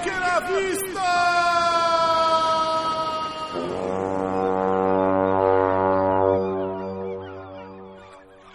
À 0.00 0.40
vista! 0.40 1.00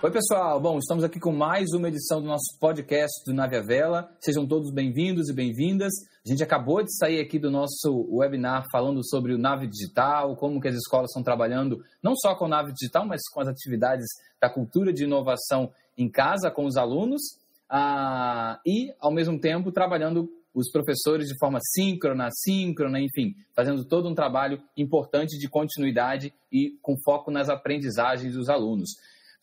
Oi, 0.02 0.12
pessoal. 0.12 0.60
Bom, 0.60 0.80
estamos 0.80 1.04
aqui 1.04 1.20
com 1.20 1.32
mais 1.32 1.70
uma 1.74 1.88
edição 1.88 2.20
do 2.20 2.26
nosso 2.26 2.58
podcast 2.60 3.24
do 3.28 3.32
Nave 3.32 3.58
à 3.58 3.62
Vela. 3.62 4.10
Sejam 4.20 4.48
todos 4.48 4.72
bem-vindos 4.72 5.30
e 5.30 5.34
bem-vindas. 5.34 5.94
A 6.26 6.30
gente 6.32 6.42
acabou 6.42 6.82
de 6.82 6.92
sair 6.98 7.22
aqui 7.22 7.38
do 7.38 7.52
nosso 7.52 8.08
webinar 8.10 8.66
falando 8.72 9.08
sobre 9.08 9.32
o 9.32 9.38
Nave 9.38 9.68
Digital, 9.68 10.36
como 10.38 10.60
que 10.60 10.68
as 10.68 10.76
escolas 10.76 11.12
estão 11.12 11.22
trabalhando 11.22 11.78
não 12.02 12.16
só 12.16 12.34
com 12.34 12.46
o 12.46 12.50
Nave 12.50 12.74
Digital, 12.74 13.06
mas 13.06 13.22
com 13.32 13.42
as 13.42 13.48
atividades 13.48 14.08
da 14.42 14.50
cultura 14.50 14.92
de 14.92 15.04
inovação 15.04 15.72
em 15.96 16.10
casa 16.10 16.50
com 16.50 16.66
os 16.66 16.76
alunos 16.76 17.22
ah, 17.70 18.60
e, 18.66 18.92
ao 19.00 19.12
mesmo 19.12 19.40
tempo, 19.40 19.72
trabalhando 19.72 20.28
os 20.56 20.72
professores 20.72 21.28
de 21.28 21.38
forma 21.38 21.60
síncrona, 21.62 22.30
síncrona, 22.32 23.00
enfim, 23.00 23.36
fazendo 23.54 23.84
todo 23.84 24.08
um 24.08 24.16
trabalho 24.16 24.64
importante 24.78 25.38
de 25.38 25.50
continuidade 25.50 26.34
e 26.52 26.78
com 26.82 26.96
foco 27.04 27.30
nas 27.30 27.50
aprendizagens 27.50 28.34
dos 28.34 28.48
alunos. 28.48 28.92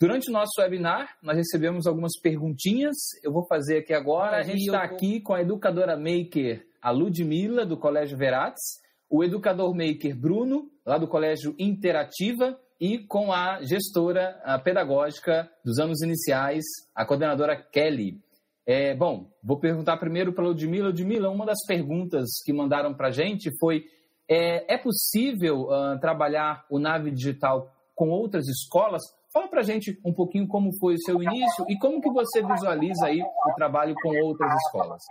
Durante 0.00 0.30
o 0.30 0.32
nosso 0.32 0.60
webinar, 0.60 1.16
nós 1.22 1.36
recebemos 1.36 1.86
algumas 1.86 2.18
perguntinhas. 2.20 2.96
Eu 3.22 3.30
vou 3.30 3.46
fazer 3.46 3.78
aqui 3.78 3.92
agora. 3.92 4.38
A 4.38 4.42
gente 4.42 4.62
está 4.62 4.82
aqui 4.82 5.20
com 5.20 5.34
a 5.34 5.42
educadora 5.42 5.96
maker, 5.96 6.66
a 6.80 6.90
Ludmilla, 6.90 7.64
do 7.64 7.76
Colégio 7.76 8.18
Verates, 8.18 8.80
o 9.08 9.22
educador 9.22 9.72
maker 9.74 10.16
Bruno, 10.16 10.68
lá 10.84 10.98
do 10.98 11.06
Colégio 11.06 11.54
Interativa, 11.58 12.58
e 12.80 12.98
com 12.98 13.32
a 13.32 13.62
gestora 13.62 14.40
a 14.42 14.58
pedagógica 14.58 15.48
dos 15.64 15.78
anos 15.78 16.02
iniciais, 16.02 16.64
a 16.92 17.04
coordenadora 17.04 17.54
Kelly. 17.54 18.20
É, 18.66 18.94
bom, 18.94 19.28
vou 19.42 19.58
perguntar 19.58 19.96
primeiro 19.96 20.32
para 20.32 20.44
a 20.44 20.48
Ludmilla. 20.48 20.88
Ludmilla, 20.88 21.30
uma 21.30 21.44
das 21.44 21.64
perguntas 21.66 22.28
que 22.44 22.52
mandaram 22.52 22.94
para 22.94 23.08
a 23.08 23.10
gente 23.10 23.50
foi: 23.58 23.84
é, 24.28 24.74
é 24.74 24.78
possível 24.78 25.62
uh, 25.62 25.98
trabalhar 26.00 26.64
o 26.70 26.78
Nave 26.78 27.10
Digital 27.10 27.70
com 27.94 28.10
outras 28.10 28.46
escolas? 28.48 29.02
Fala 29.32 29.48
para 29.48 29.60
a 29.60 29.64
gente 29.64 29.98
um 30.04 30.12
pouquinho 30.12 30.46
como 30.46 30.70
foi 30.78 30.94
o 30.94 31.02
seu 31.02 31.22
início 31.22 31.64
e 31.68 31.78
como 31.78 32.00
que 32.00 32.10
você 32.10 32.42
visualiza 32.42 33.06
aí 33.06 33.22
o 33.22 33.54
trabalho 33.54 33.94
com 34.02 34.10
outras 34.22 34.54
escolas. 34.66 35.02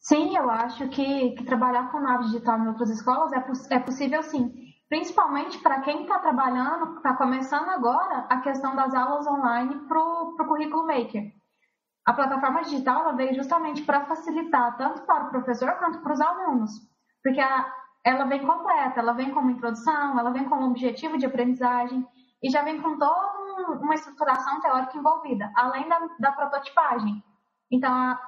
Sim, 0.00 0.36
eu 0.36 0.50
acho 0.50 0.88
que, 0.88 1.30
que 1.32 1.44
trabalhar 1.44 1.90
com 1.90 2.00
nave 2.00 2.24
digital 2.24 2.58
em 2.58 2.68
outras 2.68 2.90
escolas 2.90 3.30
é, 3.32 3.76
é 3.76 3.78
possível 3.78 4.22
sim. 4.24 4.50
Principalmente 4.88 5.58
para 5.58 5.82
quem 5.82 6.02
está 6.02 6.18
trabalhando, 6.18 6.96
está 6.96 7.14
começando 7.16 7.68
agora 7.68 8.26
a 8.28 8.40
questão 8.40 8.74
das 8.74 8.94
aulas 8.94 9.26
online 9.26 9.86
para 9.86 10.00
o 10.00 10.46
currículo 10.48 10.86
Maker. 10.86 11.37
A 12.08 12.12
plataforma 12.14 12.62
digital 12.62 13.02
ela 13.02 13.12
veio 13.12 13.34
justamente 13.34 13.82
para 13.82 14.06
facilitar 14.06 14.78
tanto 14.78 15.02
para 15.02 15.24
o 15.24 15.28
professor 15.28 15.72
quanto 15.72 15.98
para 15.98 16.14
os 16.14 16.20
alunos, 16.22 16.70
porque 17.22 17.38
a, 17.38 17.70
ela 18.02 18.24
vem 18.24 18.46
completa, 18.46 18.98
ela 18.98 19.12
vem 19.12 19.30
como 19.30 19.50
introdução, 19.50 20.18
ela 20.18 20.30
vem 20.30 20.48
como 20.48 20.70
objetivo 20.70 21.18
de 21.18 21.26
aprendizagem, 21.26 22.08
e 22.42 22.48
já 22.48 22.62
vem 22.62 22.80
com 22.80 22.96
toda 22.96 23.76
uma 23.82 23.94
estruturação 23.94 24.58
teórica 24.62 24.96
envolvida, 24.96 25.52
além 25.54 25.86
da, 25.86 26.08
da 26.18 26.32
prototipagem. 26.32 27.22
Então, 27.70 27.92
a, 27.92 28.18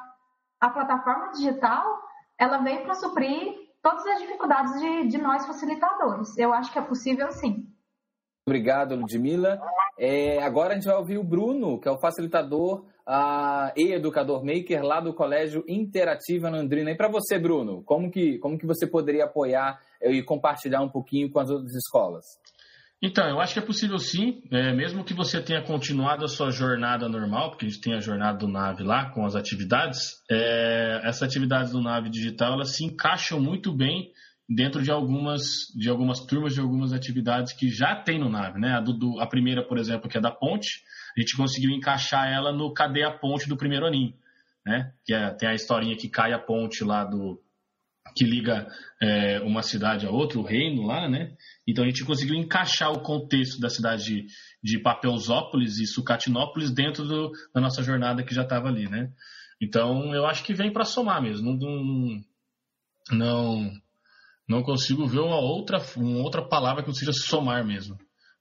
a, 0.61 0.69
plataforma 0.69 1.33
digital, 1.33 2.03
ela 2.39 2.59
veio 2.59 2.83
para 2.83 2.97
suprir 2.97 3.55
todas 3.81 4.07
as 4.09 4.21
dificuldades 4.21 4.79
de, 4.79 5.09
de, 5.09 5.17
nós 5.17 5.47
facilitadores. 5.47 6.37
Eu 6.37 6.53
acho 6.53 6.71
que 6.71 6.79
é 6.79 6.83
possível, 6.83 7.33
sim. 7.33 7.67
Obrigado, 8.47 8.95
Ludmilla. 8.95 9.59
É, 10.03 10.43
agora 10.43 10.73
a 10.73 10.75
gente 10.77 10.87
vai 10.87 10.97
ouvir 10.97 11.19
o 11.19 11.23
Bruno, 11.23 11.79
que 11.79 11.87
é 11.87 11.91
o 11.93 12.01
facilitador 12.01 12.87
uh, 13.07 13.71
e 13.77 13.93
educador 13.93 14.43
maker 14.43 14.83
lá 14.83 14.99
do 14.99 15.13
Colégio 15.13 15.63
Interativa 15.69 16.49
Andrina. 16.49 16.91
E 16.91 16.97
para 16.97 17.11
você, 17.11 17.39
Bruno, 17.39 17.83
como 17.85 18.11
que, 18.11 18.39
como 18.39 18.57
que 18.57 18.67
você 18.67 18.87
poderia 18.87 19.25
apoiar 19.25 19.79
e 20.01 20.23
compartilhar 20.23 20.81
um 20.81 20.89
pouquinho 20.89 21.31
com 21.31 21.39
as 21.39 21.51
outras 21.51 21.75
escolas? 21.75 22.25
Então, 23.03 23.29
eu 23.29 23.41
acho 23.41 23.53
que 23.53 23.59
é 23.59 23.63
possível 23.63 23.99
sim, 23.99 24.43
é, 24.51 24.73
mesmo 24.73 25.05
que 25.05 25.13
você 25.13 25.39
tenha 25.39 25.63
continuado 25.63 26.25
a 26.25 26.29
sua 26.29 26.51
jornada 26.51 27.07
normal, 27.07 27.51
porque 27.51 27.67
a 27.67 27.69
gente 27.69 27.83
tem 27.83 27.95
a 27.95 28.01
jornada 28.01 28.39
do 28.39 28.49
Nave 28.49 28.83
lá 28.83 29.11
com 29.11 29.27
as 29.27 29.37
atividades, 29.37 30.23
é, 30.31 31.03
essas 31.05 31.25
atividades 31.25 31.73
do 31.73 31.83
Nave 31.83 32.09
Digital 32.09 32.55
elas 32.55 32.75
se 32.75 32.87
encaixam 32.87 33.39
muito 33.39 33.71
bem 33.71 34.11
dentro 34.51 34.83
de 34.83 34.91
algumas, 34.91 35.41
de 35.77 35.89
algumas 35.89 36.19
turmas, 36.27 36.55
de 36.55 36.61
algumas 36.61 36.93
atividades 36.93 37.53
que 37.53 37.71
já 37.71 37.95
tem 37.95 38.19
no 38.19 38.29
Nave. 38.29 38.59
Né? 38.59 38.73
A, 38.73 38.81
do, 38.81 39.21
a 39.21 39.27
primeira, 39.27 39.65
por 39.65 39.79
exemplo, 39.79 40.11
que 40.11 40.19
é 40.19 40.21
da 40.21 40.33
ponte, 40.33 40.83
a 41.17 41.21
gente 41.21 41.37
conseguiu 41.37 41.71
encaixar 41.71 42.29
ela 42.29 42.53
no 42.53 42.75
Cadê 42.75 43.05
a 43.05 43.13
Ponte 43.13 43.49
do 43.49 43.57
primeiro 43.57 43.87
aninho. 43.87 44.13
Né? 44.67 44.93
Que 45.05 45.15
é, 45.15 45.31
tem 45.31 45.49
a 45.49 45.55
historinha 45.55 45.97
que 45.97 46.09
cai 46.09 46.33
a 46.33 46.39
ponte 46.39 46.83
lá 46.83 47.05
do, 47.05 47.41
que 48.17 48.25
liga 48.25 48.67
é, 49.01 49.41
uma 49.41 49.63
cidade 49.63 50.05
a 50.05 50.11
outra, 50.11 50.39
o 50.39 50.43
reino 50.43 50.83
lá, 50.83 51.09
né? 51.09 51.33
Então 51.67 51.85
a 51.85 51.87
gente 51.87 52.05
conseguiu 52.05 52.35
encaixar 52.35 52.91
o 52.91 53.01
contexto 53.01 53.61
da 53.61 53.69
cidade 53.69 54.05
de, 54.05 54.27
de 54.63 54.79
Papelzópolis 54.81 55.79
e 55.79 55.87
Sucatinópolis 55.87 56.73
dentro 56.73 57.05
do, 57.05 57.31
da 57.55 57.61
nossa 57.61 57.83
jornada 57.83 58.25
que 58.25 58.35
já 58.35 58.43
estava 58.43 58.69
ali, 58.69 58.89
né? 58.89 59.13
Então 59.61 60.15
eu 60.15 60.27
acho 60.27 60.43
que 60.45 60.55
vem 60.55 60.73
para 60.73 60.85
somar 60.85 61.23
mesmo. 61.23 61.57
Não, 61.57 62.21
não, 63.13 63.71
não 64.51 64.65
consigo 64.65 65.07
ver 65.07 65.21
uma 65.21 65.39
outra, 65.39 65.81
uma 65.97 66.25
outra 66.25 66.43
palavra 66.43 66.83
que 66.83 66.89
não 66.89 66.95
seja 66.95 67.13
somar 67.13 67.65
mesmo 67.65 67.97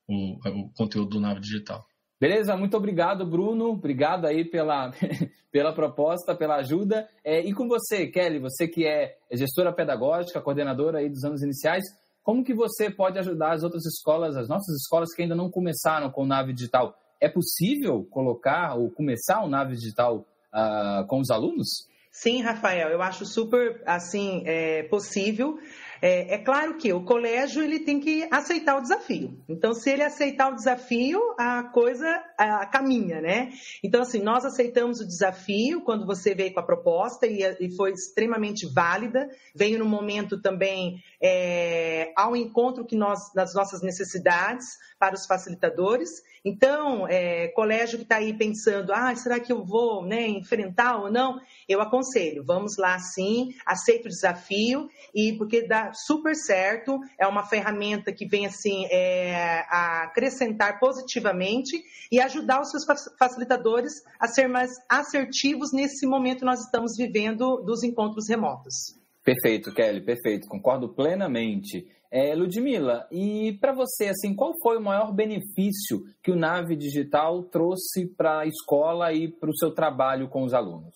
o, 0.08 0.38
o 0.66 0.74
conteúdo 0.76 1.12
do 1.12 1.20
Nave 1.20 1.40
Digital. 1.40 1.86
Beleza, 2.20 2.58
muito 2.58 2.76
obrigado, 2.76 3.24
Bruno. 3.30 3.70
Obrigado 3.70 4.26
aí 4.26 4.44
pela, 4.44 4.92
pela 5.54 5.72
proposta, 5.72 6.36
pela 6.36 6.56
ajuda. 6.56 7.08
É, 7.24 7.40
e 7.48 7.54
com 7.54 7.68
você, 7.68 8.08
Kelly, 8.08 8.40
você 8.40 8.68
que 8.68 8.88
é 8.88 9.18
gestora 9.32 9.72
pedagógica, 9.72 10.42
coordenadora 10.42 10.98
aí 10.98 11.10
dos 11.10 11.24
anos 11.24 11.44
iniciais, 11.44 11.84
como 12.24 12.44
que 12.44 12.56
você 12.56 12.90
pode 12.90 13.20
ajudar 13.20 13.54
as 13.54 13.64
outras 13.64 13.86
escolas, 13.86 14.36
as 14.36 14.50
nossas 14.50 14.76
escolas 14.82 15.14
que 15.14 15.22
ainda 15.22 15.36
não 15.36 15.50
começaram 15.50 16.10
com 16.10 16.26
Nave 16.26 16.54
Digital? 16.54 16.98
É 17.22 17.30
possível 17.30 18.04
colocar 18.10 18.76
ou 18.76 18.90
começar 18.90 19.44
o 19.44 19.48
Nave 19.48 19.76
Digital 19.76 20.26
uh, 20.54 21.06
com 21.08 21.20
os 21.20 21.30
alunos? 21.30 21.88
Sim, 22.12 22.42
Rafael, 22.42 22.90
eu 22.90 23.02
acho 23.02 23.26
super 23.26 23.82
assim 23.86 24.44
é, 24.46 24.84
possível. 24.84 25.58
É, 26.02 26.36
é, 26.36 26.38
claro 26.38 26.78
que 26.78 26.94
o 26.94 27.04
colégio 27.04 27.62
ele 27.62 27.80
tem 27.80 28.00
que 28.00 28.28
aceitar 28.32 28.78
o 28.78 28.82
desafio. 28.82 29.38
Então, 29.48 29.74
se 29.74 29.90
ele 29.90 30.04
aceitar 30.04 30.52
o 30.52 30.56
desafio, 30.56 31.20
a 31.38 31.64
coisa 31.64 32.08
a, 32.38 32.66
caminha, 32.66 33.22
né? 33.22 33.50
Então, 33.84 34.02
assim, 34.02 34.20
nós 34.20 34.46
aceitamos 34.46 35.00
o 35.02 35.08
desafio 35.08 35.82
quando 35.82 36.06
você 36.06 36.34
veio 36.34 36.54
com 36.54 36.60
a 36.60 36.66
proposta 36.66 37.28
e, 37.28 37.42
e 37.60 37.76
foi 37.76 37.92
extremamente 37.92 38.66
válida. 38.74 39.30
Veio 39.54 39.80
no 39.80 39.86
momento 39.86 40.42
também 40.42 41.04
é, 41.22 42.14
ao 42.16 42.36
encontro 42.36 42.86
que 42.86 42.96
nós 42.96 43.32
das 43.34 43.54
nossas 43.54 43.82
necessidades 43.82 44.66
para 44.98 45.16
os 45.16 45.26
facilitadores. 45.26 46.10
Então, 46.44 47.08
é, 47.08 47.50
colégio 47.50 47.98
que 47.98 48.04
está 48.04 48.18
aí 48.18 48.34
pensando, 48.34 48.94
ah, 48.94 49.14
será 49.16 49.40
que 49.40 49.52
eu 49.52 49.64
vou 49.64 50.06
né, 50.06 50.28
enfrentar 50.28 50.98
ou 50.98 51.12
não? 51.12 51.40
Eu 51.68 51.82
aconselho, 51.82 52.44
vamos 52.44 52.78
lá 52.78 52.98
sim, 53.00 53.54
aceita 53.66 54.08
o 54.08 54.12
desafio 54.12 54.90
e 55.14 55.34
porque 55.34 55.68
dá 55.68 55.89
super 55.94 56.36
certo, 56.36 57.00
é 57.18 57.28
uma 57.28 57.44
ferramenta 57.48 58.12
que 58.12 58.28
vem 58.28 58.46
assim 58.46 58.86
é, 58.92 59.66
a 59.70 60.04
acrescentar 60.04 60.80
positivamente 60.80 61.82
e 62.12 62.20
ajudar 62.20 62.62
os 62.62 62.70
seus 62.72 62.84
facilitadores 63.18 63.94
a 64.20 64.28
ser 64.28 64.48
mais 64.48 64.72
assertivos 64.90 65.72
nesse 65.74 66.08
momento 66.08 66.40
que 66.40 66.46
nós 66.46 66.62
estamos 66.62 66.94
vivendo 66.98 67.58
dos 67.62 67.84
encontros 67.84 68.28
remotos. 68.28 68.98
Perfeito, 69.24 69.74
Kelly, 69.74 70.02
perfeito, 70.02 70.48
concordo 70.48 70.90
plenamente. 70.90 71.86
É, 72.12 72.34
Ludmila, 72.34 73.08
e 73.12 73.58
para 73.62 73.72
você, 73.72 74.08
assim, 74.08 74.36
qual 74.36 74.54
foi 74.64 74.78
o 74.78 74.82
maior 74.82 75.14
benefício 75.14 76.04
que 76.24 76.32
o 76.32 76.36
Nave 76.36 76.76
Digital 76.76 77.44
trouxe 77.44 78.08
para 78.08 78.40
a 78.40 78.48
escola 78.48 79.14
e 79.14 79.28
para 79.28 79.50
o 79.50 79.56
seu 79.56 79.72
trabalho 79.72 80.28
com 80.28 80.44
os 80.44 80.54
alunos? 80.54 80.96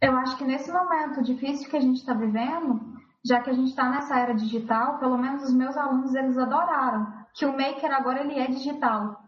Eu 0.00 0.16
acho 0.16 0.36
que 0.36 0.44
nesse 0.44 0.70
momento 0.70 1.22
difícil 1.22 1.68
que 1.68 1.76
a 1.76 1.80
gente 1.80 1.98
está 1.98 2.14
vivendo, 2.14 2.80
já 3.24 3.40
que 3.40 3.50
a 3.50 3.52
gente 3.52 3.70
está 3.70 3.88
nessa 3.88 4.18
era 4.18 4.34
digital, 4.34 4.98
pelo 4.98 5.16
menos 5.16 5.44
os 5.44 5.54
meus 5.54 5.76
alunos 5.76 6.14
eles 6.14 6.36
adoraram. 6.36 7.12
Que 7.34 7.46
o 7.46 7.52
Maker 7.52 7.92
agora 7.92 8.20
ele 8.20 8.38
é 8.38 8.46
digital, 8.46 9.18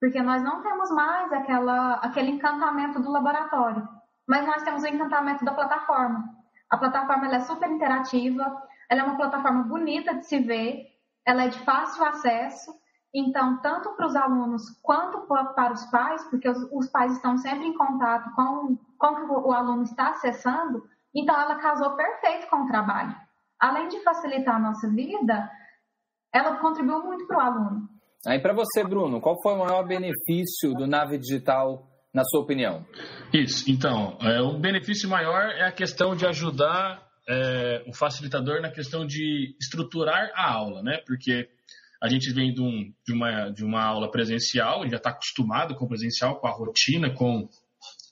porque 0.00 0.20
nós 0.22 0.42
não 0.42 0.62
temos 0.62 0.90
mais 0.90 1.32
aquela, 1.32 1.94
aquele 1.94 2.30
encantamento 2.32 3.00
do 3.00 3.10
laboratório, 3.10 3.88
mas 4.26 4.46
nós 4.46 4.62
temos 4.62 4.82
o 4.82 4.86
encantamento 4.86 5.44
da 5.44 5.54
plataforma. 5.54 6.24
A 6.70 6.76
plataforma 6.76 7.26
ela 7.26 7.36
é 7.36 7.40
super 7.40 7.70
interativa, 7.70 8.62
ela 8.90 9.00
é 9.00 9.04
uma 9.04 9.16
plataforma 9.16 9.62
bonita 9.62 10.14
de 10.14 10.26
se 10.26 10.38
ver, 10.40 10.86
ela 11.26 11.44
é 11.44 11.48
de 11.48 11.58
fácil 11.64 12.04
acesso, 12.04 12.74
então, 13.14 13.58
tanto 13.58 13.90
para 13.94 14.06
os 14.06 14.14
alunos 14.14 14.68
quanto 14.82 15.26
para 15.26 15.72
os 15.72 15.84
pais, 15.86 16.22
porque 16.24 16.48
os, 16.48 16.58
os 16.70 16.88
pais 16.90 17.12
estão 17.12 17.38
sempre 17.38 17.66
em 17.66 17.74
contato 17.74 18.30
com, 18.34 18.76
com 18.98 19.06
o 19.06 19.16
que 19.16 19.22
o 19.48 19.52
aluno 19.52 19.82
está 19.82 20.10
acessando, 20.10 20.84
então 21.14 21.38
ela 21.38 21.56
casou 21.56 21.96
perfeito 21.96 22.48
com 22.48 22.64
o 22.64 22.66
trabalho. 22.66 23.27
Além 23.60 23.88
de 23.88 24.02
facilitar 24.02 24.56
a 24.56 24.60
nossa 24.60 24.88
vida, 24.88 25.50
ela 26.32 26.56
contribuiu 26.58 27.02
muito 27.02 27.26
para 27.26 27.38
o 27.38 27.40
aluno. 27.40 27.88
Aí 28.26 28.40
para 28.40 28.52
você, 28.52 28.84
Bruno, 28.84 29.20
qual 29.20 29.40
foi 29.42 29.54
o 29.54 29.58
maior 29.58 29.86
benefício 29.86 30.74
do 30.74 30.86
Nave 30.86 31.18
Digital, 31.18 31.88
na 32.12 32.24
sua 32.24 32.40
opinião? 32.40 32.84
Isso, 33.32 33.70
então, 33.70 34.18
é, 34.20 34.40
o 34.40 34.58
benefício 34.58 35.08
maior 35.08 35.50
é 35.50 35.66
a 35.66 35.72
questão 35.72 36.14
de 36.14 36.26
ajudar 36.26 37.06
é, 37.28 37.84
o 37.86 37.94
facilitador 37.94 38.60
na 38.60 38.70
questão 38.70 39.06
de 39.06 39.54
estruturar 39.60 40.30
a 40.34 40.52
aula, 40.52 40.82
né? 40.82 40.98
Porque 41.06 41.48
a 42.02 42.08
gente 42.08 42.32
vem 42.32 42.52
de, 42.52 42.62
um, 42.62 42.92
de, 43.06 43.12
uma, 43.12 43.50
de 43.50 43.64
uma 43.64 43.84
aula 43.84 44.10
presencial, 44.10 44.88
já 44.88 44.96
está 44.96 45.10
acostumado 45.10 45.74
com 45.74 45.84
o 45.84 45.88
presencial, 45.88 46.40
com 46.40 46.46
a 46.46 46.52
rotina, 46.52 47.12
com 47.14 47.48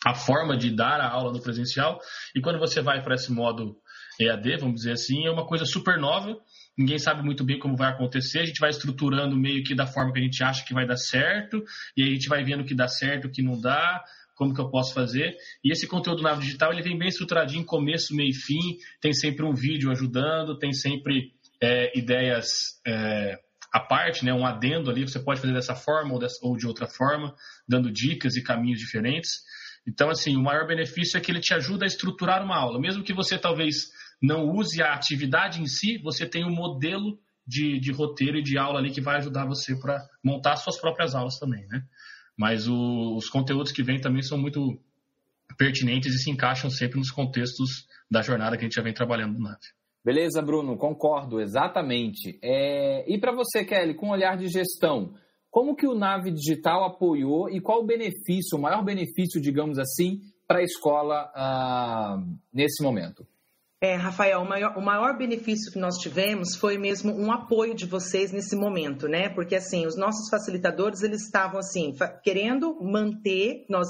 a 0.05 0.15
forma 0.15 0.57
de 0.57 0.75
dar 0.75 1.01
a 1.01 1.11
aula 1.11 1.33
no 1.33 1.43
presencial, 1.43 1.99
e 2.35 2.41
quando 2.41 2.59
você 2.59 2.81
vai 2.81 3.03
para 3.03 3.15
esse 3.15 3.33
modo 3.33 3.77
EAD, 4.21 4.59
vamos 4.59 4.77
dizer 4.77 4.93
assim, 4.93 5.27
é 5.27 5.31
uma 5.31 5.47
coisa 5.47 5.65
super 5.65 5.99
nova, 5.99 6.39
ninguém 6.77 6.99
sabe 6.99 7.23
muito 7.23 7.45
bem 7.45 7.59
como 7.59 7.77
vai 7.77 7.91
acontecer, 7.91 8.41
a 8.41 8.45
gente 8.45 8.61
vai 8.61 8.71
estruturando 8.71 9.37
meio 9.37 9.63
que 9.63 9.75
da 9.75 9.87
forma 9.87 10.13
que 10.13 10.19
a 10.19 10.23
gente 10.23 10.43
acha 10.43 10.65
que 10.65 10.75
vai 10.75 10.87
dar 10.87 10.97
certo, 10.97 11.63
e 11.97 12.03
a 12.03 12.07
gente 12.07 12.29
vai 12.29 12.43
vendo 12.45 12.63
o 12.63 12.65
que 12.65 12.75
dá 12.75 12.89
certo, 12.89 13.27
o 13.27 13.31
que 13.31 13.43
não 13.43 13.61
dá, 13.61 14.03
como 14.35 14.55
que 14.55 14.61
eu 14.61 14.71
posso 14.71 14.93
fazer. 14.95 15.35
E 15.65 15.73
esse 15.73 15.87
conteúdo 15.87 16.23
na 16.23 16.35
digital, 16.35 16.73
ele 16.73 16.83
vem 16.83 16.97
bem 16.97 17.09
estruturadinho, 17.09 17.65
começo, 17.65 18.15
meio 18.15 18.31
e 18.31 18.35
fim, 18.35 18.79
tem 19.01 19.13
sempre 19.13 19.45
um 19.45 19.55
vídeo 19.55 19.91
ajudando, 19.91 20.59
tem 20.59 20.73
sempre 20.73 21.33
é, 21.61 21.99
ideias 21.99 22.81
é, 22.87 23.39
à 23.73 23.81
parte, 23.81 24.25
né, 24.25 24.33
um 24.33 24.47
adendo 24.47 24.91
ali, 24.91 25.03
você 25.03 25.19
pode 25.19 25.41
fazer 25.41 25.53
dessa 25.53 25.75
forma 25.75 26.13
ou, 26.13 26.19
dessa, 26.19 26.39
ou 26.43 26.57
de 26.57 26.67
outra 26.67 26.87
forma, 26.87 27.35
dando 27.67 27.91
dicas 27.91 28.37
e 28.37 28.43
caminhos 28.43 28.79
diferentes. 28.79 29.43
Então, 29.87 30.11
assim, 30.11 30.37
o 30.37 30.43
maior 30.43 30.67
benefício 30.67 31.17
é 31.17 31.21
que 31.21 31.31
ele 31.31 31.41
te 31.41 31.55
ajuda 31.55 31.85
a 31.85 31.87
estruturar 31.87 32.45
uma 32.45 32.57
aula. 32.57 32.81
Mesmo 32.81 33.05
que 33.05 33.15
você 33.15 33.39
talvez 33.39 33.91
não 34.23 34.51
use 34.51 34.83
a 34.83 34.95
atividade 34.95 35.61
em 35.61 35.67
si, 35.67 35.99
você 35.99 36.27
tem 36.29 36.45
um 36.45 36.55
modelo 36.55 37.19
de, 37.47 37.79
de 37.79 37.93
roteiro 37.93 38.39
e 38.39 38.43
de 38.43 38.59
aula 38.59 38.79
ali 38.79 38.91
que 38.91 39.01
vai 39.01 39.17
ajudar 39.17 39.47
você 39.47 39.79
para 39.79 40.05
montar 40.23 40.57
suas 40.57 40.81
próprias 40.81 41.15
aulas 41.15 41.39
também, 41.39 41.67
né? 41.69 41.83
Mas 42.37 42.69
o, 42.69 43.17
os 43.17 43.29
conteúdos 43.29 43.73
que 43.73 43.83
vêm 43.83 44.01
também 44.01 44.23
são 44.23 44.37
muito 44.37 44.79
pertinentes 45.57 46.15
e 46.15 46.19
se 46.19 46.31
encaixam 46.31 46.69
sempre 46.69 46.99
nos 46.99 47.11
contextos 47.11 47.87
da 48.11 48.21
jornada 48.21 48.57
que 48.57 48.65
a 48.65 48.67
gente 48.67 48.75
já 48.75 48.83
vem 48.83 48.93
trabalhando 48.93 49.35
no 49.35 49.45
NAV. 49.45 49.59
Beleza, 50.05 50.43
Bruno, 50.43 50.77
concordo, 50.77 51.41
exatamente. 51.41 52.39
É... 52.43 53.05
E 53.13 53.19
para 53.19 53.33
você, 53.33 53.65
Kelly, 53.65 53.95
com 53.95 54.09
um 54.09 54.13
olhar 54.13 54.37
de 54.37 54.49
gestão, 54.49 55.15
como 55.51 55.75
que 55.75 55.87
o 55.87 55.95
Nave 55.95 56.31
Digital 56.31 56.85
apoiou 56.85 57.49
e 57.49 57.61
qual 57.61 57.81
o 57.81 57.87
benefício, 57.87 58.59
o 58.59 58.61
maior 58.61 58.85
benefício, 58.85 59.41
digamos 59.41 59.79
assim, 59.79 60.21
para 60.47 60.59
a 60.59 60.63
escola 60.63 61.33
ah, 61.35 62.23
nesse 62.53 62.83
momento? 62.85 63.27
É, 63.87 63.95
Rafael, 63.95 64.41
o 64.41 64.45
maior, 64.45 64.77
o 64.77 64.81
maior, 64.81 65.17
benefício 65.17 65.71
que 65.71 65.79
nós 65.79 65.97
tivemos 65.99 66.57
foi 66.57 66.77
mesmo 66.77 67.13
um 67.13 67.31
apoio 67.31 67.73
de 67.73 67.87
vocês 67.87 68.33
nesse 68.33 68.57
momento, 68.57 69.07
né? 69.07 69.29
Porque 69.29 69.55
assim, 69.55 69.87
os 69.87 69.97
nossos 69.97 70.29
facilitadores 70.29 71.03
eles 71.03 71.23
estavam 71.23 71.61
assim 71.61 71.95
querendo 72.21 72.83
manter 72.83 73.65
nós, 73.71 73.87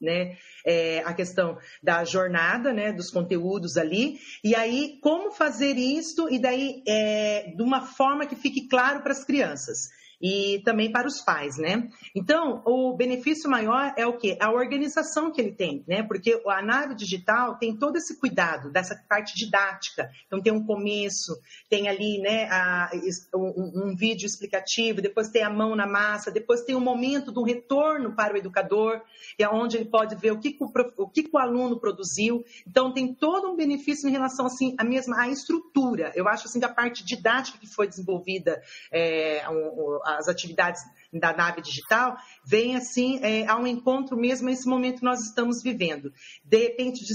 né, 0.00 0.36
é, 0.66 0.98
a 1.04 1.14
questão 1.14 1.56
da 1.80 2.02
jornada, 2.02 2.72
né, 2.72 2.92
dos 2.92 3.08
conteúdos 3.08 3.76
ali. 3.76 4.18
E 4.42 4.52
aí, 4.56 4.98
como 5.00 5.30
fazer 5.30 5.76
isso 5.76 6.28
e 6.28 6.40
daí 6.40 6.82
é, 6.88 7.52
de 7.56 7.62
uma 7.62 7.82
forma 7.82 8.26
que 8.26 8.34
fique 8.34 8.66
claro 8.66 9.00
para 9.00 9.12
as 9.12 9.24
crianças 9.24 9.90
e 10.20 10.62
também 10.64 10.90
para 10.90 11.06
os 11.06 11.20
pais, 11.20 11.58
né? 11.58 11.88
Então, 12.14 12.62
o 12.64 12.94
benefício 12.96 13.50
maior 13.50 13.92
é 13.96 14.06
o 14.06 14.16
quê? 14.16 14.36
A 14.40 14.50
organização 14.50 15.30
que 15.30 15.40
ele 15.40 15.52
tem, 15.52 15.84
né? 15.86 16.02
Porque 16.02 16.40
a 16.46 16.62
nave 16.62 16.94
digital 16.94 17.58
tem 17.58 17.76
todo 17.76 17.96
esse 17.96 18.18
cuidado 18.18 18.70
dessa 18.70 18.96
parte 19.08 19.34
didática. 19.34 20.08
Então, 20.26 20.40
tem 20.40 20.52
um 20.52 20.64
começo, 20.64 21.38
tem 21.68 21.88
ali, 21.88 22.18
né, 22.18 22.48
a, 22.50 22.90
um, 23.34 23.90
um, 23.90 23.96
vídeo 23.96 24.26
explicativo, 24.26 25.02
depois 25.02 25.28
tem 25.28 25.42
a 25.42 25.50
mão 25.50 25.76
na 25.76 25.86
massa, 25.86 26.30
depois 26.30 26.62
tem 26.62 26.74
um 26.74 26.80
momento 26.80 27.32
um 27.36 27.44
retorno 27.44 28.14
para 28.14 28.32
o 28.32 28.36
educador, 28.38 29.02
é 29.38 29.46
onde 29.46 29.76
ele 29.76 29.84
pode 29.84 30.14
ver 30.16 30.32
o 30.32 30.40
que, 30.40 30.56
o, 30.58 31.02
o, 31.02 31.08
que, 31.08 31.28
o 31.30 31.38
aluno 31.38 31.78
produziu. 31.78 32.42
Então, 32.66 32.92
tem 32.92 33.12
todo 33.14 33.50
um 33.50 33.56
benefício 33.56 34.08
em 34.08 34.12
relação, 34.12 34.46
assim, 34.46 34.74
à 34.78 34.84
mesma 34.84 35.20
à 35.20 35.28
estrutura. 35.28 36.12
Eu 36.14 36.26
acho, 36.26 36.46
assim, 36.46 36.58
da 36.58 36.68
parte 36.68 37.04
didática 37.04 37.58
que 37.58 37.66
foi 37.66 37.86
desenvolvida, 37.86 38.62
é, 38.90 39.46
um, 39.50 40.00
as 40.06 40.28
atividades 40.28 40.82
da 41.12 41.32
nave 41.32 41.60
digital, 41.60 42.16
vem 42.44 42.76
assim 42.76 43.18
é, 43.22 43.46
ao 43.46 43.66
encontro 43.66 44.16
mesmo 44.16 44.48
nesse 44.48 44.68
momento 44.68 44.98
que 44.98 45.04
nós 45.04 45.20
estamos 45.20 45.62
vivendo. 45.62 46.12
De 46.44 46.58
repente, 46.58 47.04
de 47.04 47.14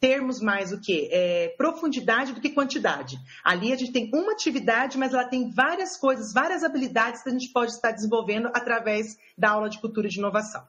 termos 0.00 0.40
mais 0.40 0.70
o 0.70 0.80
que? 0.80 1.08
É, 1.10 1.54
profundidade 1.56 2.34
do 2.34 2.40
que 2.40 2.50
quantidade. 2.50 3.16
Ali 3.42 3.72
a 3.72 3.76
gente 3.76 3.92
tem 3.92 4.10
uma 4.12 4.32
atividade, 4.32 4.98
mas 4.98 5.14
ela 5.14 5.24
tem 5.24 5.50
várias 5.50 5.96
coisas, 5.96 6.32
várias 6.32 6.62
habilidades 6.62 7.22
que 7.22 7.28
a 7.30 7.32
gente 7.32 7.50
pode 7.52 7.72
estar 7.72 7.90
desenvolvendo 7.90 8.48
através 8.48 9.16
da 9.36 9.50
aula 9.50 9.70
de 9.70 9.80
cultura 9.80 10.08
de 10.08 10.18
inovação. 10.18 10.62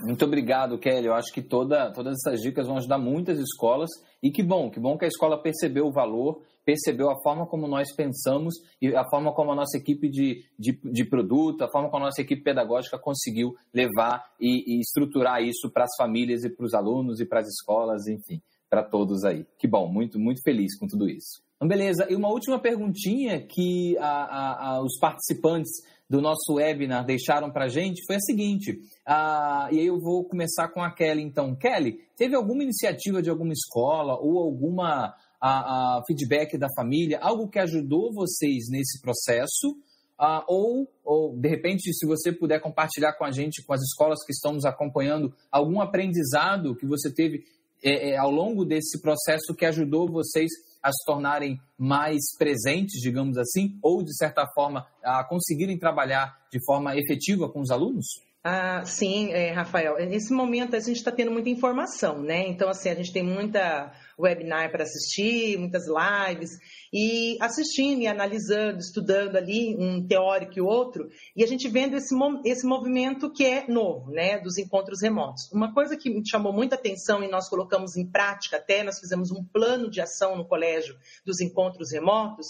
Muito 0.00 0.24
obrigado, 0.24 0.78
Kelly. 0.78 1.06
Eu 1.06 1.14
acho 1.14 1.32
que 1.32 1.42
toda, 1.42 1.92
todas 1.92 2.14
essas 2.14 2.40
dicas 2.40 2.66
vão 2.66 2.76
ajudar 2.76 2.98
muitas 2.98 3.38
escolas. 3.38 3.90
E 4.22 4.30
que 4.30 4.42
bom, 4.42 4.70
que 4.70 4.78
bom 4.78 4.96
que 4.96 5.04
a 5.04 5.08
escola 5.08 5.40
percebeu 5.40 5.86
o 5.86 5.92
valor 5.92 6.42
percebeu 6.68 7.08
a 7.08 7.18
forma 7.22 7.46
como 7.46 7.66
nós 7.66 7.94
pensamos 7.96 8.56
e 8.78 8.94
a 8.94 9.02
forma 9.08 9.32
como 9.32 9.52
a 9.52 9.54
nossa 9.54 9.78
equipe 9.78 10.06
de, 10.06 10.44
de, 10.58 10.78
de 10.84 11.02
produto, 11.02 11.64
a 11.64 11.70
forma 11.70 11.88
como 11.88 12.02
a 12.02 12.08
nossa 12.08 12.20
equipe 12.20 12.42
pedagógica 12.42 12.98
conseguiu 12.98 13.56
levar 13.72 14.22
e, 14.38 14.74
e 14.76 14.80
estruturar 14.80 15.42
isso 15.42 15.70
para 15.72 15.84
as 15.84 15.96
famílias 15.96 16.44
e 16.44 16.50
para 16.50 16.66
os 16.66 16.74
alunos 16.74 17.20
e 17.20 17.24
para 17.24 17.40
as 17.40 17.46
escolas, 17.46 18.06
enfim, 18.06 18.42
para 18.68 18.82
todos 18.82 19.24
aí. 19.24 19.46
Que 19.58 19.66
bom, 19.66 19.90
muito, 19.90 20.18
muito 20.18 20.42
feliz 20.42 20.78
com 20.78 20.86
tudo 20.86 21.08
isso. 21.08 21.42
Então, 21.56 21.66
beleza, 21.66 22.06
e 22.10 22.14
uma 22.14 22.28
última 22.28 22.58
perguntinha 22.58 23.40
que 23.40 23.96
a, 23.96 24.04
a, 24.04 24.66
a, 24.66 24.82
os 24.82 24.98
participantes 25.00 25.70
do 26.08 26.20
nosso 26.20 26.54
webinar 26.54 27.04
deixaram 27.04 27.50
para 27.50 27.66
a 27.66 27.68
gente 27.68 28.04
foi 28.06 28.16
a 28.16 28.20
seguinte, 28.20 28.80
e 29.06 29.78
aí 29.78 29.86
eu 29.86 30.00
vou 30.00 30.24
começar 30.24 30.68
com 30.68 30.82
a 30.82 30.90
Kelly 30.90 31.22
então. 31.22 31.54
Kelly, 31.54 32.00
teve 32.16 32.34
alguma 32.34 32.62
iniciativa 32.62 33.20
de 33.20 33.28
alguma 33.28 33.52
escola 33.52 34.18
ou 34.18 34.38
alguma 34.38 35.14
a, 35.40 35.98
a 35.98 36.02
feedback 36.06 36.56
da 36.58 36.68
família, 36.74 37.18
algo 37.20 37.48
que 37.48 37.58
ajudou 37.58 38.12
vocês 38.12 38.68
nesse 38.70 39.00
processo, 39.00 39.70
uh, 40.18 40.42
ou, 40.46 40.88
ou, 41.04 41.36
de 41.36 41.48
repente, 41.48 41.92
se 41.92 42.06
você 42.06 42.32
puder 42.32 42.60
compartilhar 42.60 43.12
com 43.14 43.24
a 43.24 43.30
gente, 43.30 43.64
com 43.64 43.72
as 43.72 43.82
escolas 43.82 44.24
que 44.24 44.32
estão 44.32 44.52
nos 44.52 44.64
acompanhando, 44.64 45.32
algum 45.50 45.80
aprendizado 45.80 46.74
que 46.76 46.86
você 46.86 47.12
teve 47.12 47.44
é, 47.82 48.10
é, 48.10 48.16
ao 48.16 48.30
longo 48.30 48.64
desse 48.64 49.00
processo 49.00 49.54
que 49.54 49.64
ajudou 49.64 50.10
vocês 50.10 50.50
a 50.82 50.90
se 50.92 51.04
tornarem 51.04 51.60
mais 51.76 52.36
presentes, 52.38 53.00
digamos 53.00 53.36
assim, 53.36 53.78
ou, 53.82 54.02
de 54.02 54.16
certa 54.16 54.46
forma, 54.54 54.86
a 55.02 55.24
conseguirem 55.24 55.78
trabalhar 55.78 56.38
de 56.50 56.58
forma 56.64 56.96
efetiva 56.96 57.48
com 57.48 57.60
os 57.60 57.70
alunos? 57.70 58.06
Ah, 58.44 58.84
sim, 58.84 59.32
é, 59.32 59.50
Rafael. 59.50 59.96
Nesse 60.06 60.32
momento 60.32 60.76
a 60.76 60.78
gente 60.78 60.96
está 60.96 61.10
tendo 61.10 61.30
muita 61.32 61.50
informação, 61.50 62.22
né? 62.22 62.46
Então, 62.46 62.68
assim, 62.68 62.88
a 62.88 62.94
gente 62.94 63.12
tem 63.12 63.22
muita 63.22 63.92
webinar 64.18 64.70
para 64.70 64.84
assistir, 64.84 65.58
muitas 65.58 65.84
lives, 65.86 66.50
e 66.92 67.36
assistindo 67.40 68.00
e 68.02 68.06
analisando, 68.06 68.78
estudando 68.78 69.36
ali 69.36 69.76
um 69.76 70.06
teórico 70.06 70.56
e 70.56 70.60
outro, 70.60 71.08
e 71.34 71.42
a 71.42 71.46
gente 71.48 71.68
vendo 71.68 71.96
esse, 71.96 72.14
esse 72.44 72.64
movimento 72.64 73.30
que 73.32 73.44
é 73.44 73.66
novo, 73.66 74.12
né? 74.12 74.38
Dos 74.38 74.56
encontros 74.56 75.02
remotos. 75.02 75.50
Uma 75.52 75.74
coisa 75.74 75.96
que 75.96 76.08
me 76.08 76.22
chamou 76.26 76.52
muita 76.52 76.76
atenção 76.76 77.22
e 77.24 77.28
nós 77.28 77.48
colocamos 77.48 77.96
em 77.96 78.06
prática 78.06 78.56
até, 78.56 78.84
nós 78.84 79.00
fizemos 79.00 79.32
um 79.32 79.44
plano 79.44 79.90
de 79.90 80.00
ação 80.00 80.36
no 80.36 80.46
colégio 80.46 80.96
dos 81.24 81.40
encontros 81.40 81.90
remotos, 81.92 82.46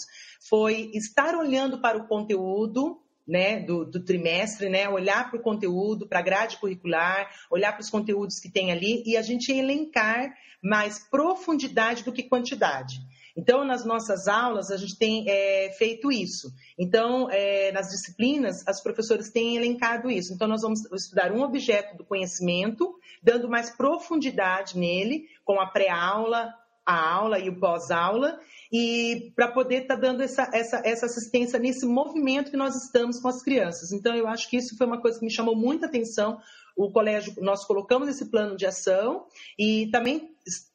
foi 0.47 0.91
estar 0.93 1.35
olhando 1.35 1.81
para 1.81 1.97
o 1.97 2.07
conteúdo 2.07 3.01
né, 3.29 3.59
do, 3.59 3.85
do, 3.85 4.03
trimestre, 4.03 4.69
né, 4.69 4.89
olhar 4.89 5.29
para 5.29 5.39
o 5.39 5.43
conteúdo, 5.43 6.07
para 6.07 6.19
a 6.19 6.23
grade 6.23 6.57
curricular, 6.57 7.29
olhar 7.51 7.71
para 7.71 7.81
os 7.81 7.89
conteúdos 7.89 8.39
que 8.39 8.51
tem 8.51 8.71
ali 8.71 9.03
e 9.05 9.15
a 9.15 9.21
gente 9.21 9.51
elencar 9.51 10.33
mais 10.61 10.99
profundidade 11.09 12.03
do 12.03 12.11
que 12.11 12.23
quantidade. 12.23 12.99
Então, 13.37 13.63
nas 13.63 13.85
nossas 13.85 14.27
aulas, 14.27 14.71
a 14.71 14.75
gente 14.75 14.97
tem 14.97 15.23
é, 15.29 15.69
feito 15.77 16.11
isso. 16.11 16.51
Então, 16.77 17.29
é, 17.29 17.71
nas 17.71 17.89
disciplinas, 17.89 18.67
as 18.67 18.81
professoras 18.81 19.29
têm 19.29 19.55
elencado 19.55 20.09
isso. 20.09 20.33
Então, 20.33 20.47
nós 20.47 20.61
vamos 20.61 20.83
estudar 20.91 21.31
um 21.31 21.41
objeto 21.41 21.95
do 21.95 22.03
conhecimento, 22.03 22.93
dando 23.23 23.47
mais 23.47 23.69
profundidade 23.69 24.77
nele, 24.77 25.27
com 25.45 25.61
a 25.61 25.67
pré-aula, 25.67 26.53
a 26.89 27.13
aula 27.13 27.39
e 27.39 27.49
o 27.49 27.59
pós-aula, 27.59 28.39
e 28.71 29.31
para 29.35 29.51
poder 29.51 29.83
estar 29.83 29.95
tá 29.95 30.01
dando 30.01 30.21
essa, 30.21 30.49
essa, 30.53 30.81
essa 30.83 31.05
assistência 31.05 31.59
nesse 31.59 31.85
movimento 31.85 32.51
que 32.51 32.57
nós 32.57 32.75
estamos 32.75 33.19
com 33.19 33.27
as 33.27 33.41
crianças. 33.43 33.91
Então, 33.91 34.15
eu 34.15 34.27
acho 34.27 34.49
que 34.49 34.57
isso 34.57 34.75
foi 34.77 34.87
uma 34.87 35.01
coisa 35.01 35.19
que 35.19 35.25
me 35.25 35.31
chamou 35.31 35.55
muita 35.55 35.85
atenção. 35.85 36.39
O 36.75 36.91
colégio, 36.91 37.33
nós 37.41 37.65
colocamos 37.65 38.07
esse 38.07 38.29
plano 38.29 38.55
de 38.55 38.65
ação 38.65 39.25
e 39.57 39.89
também 39.91 40.29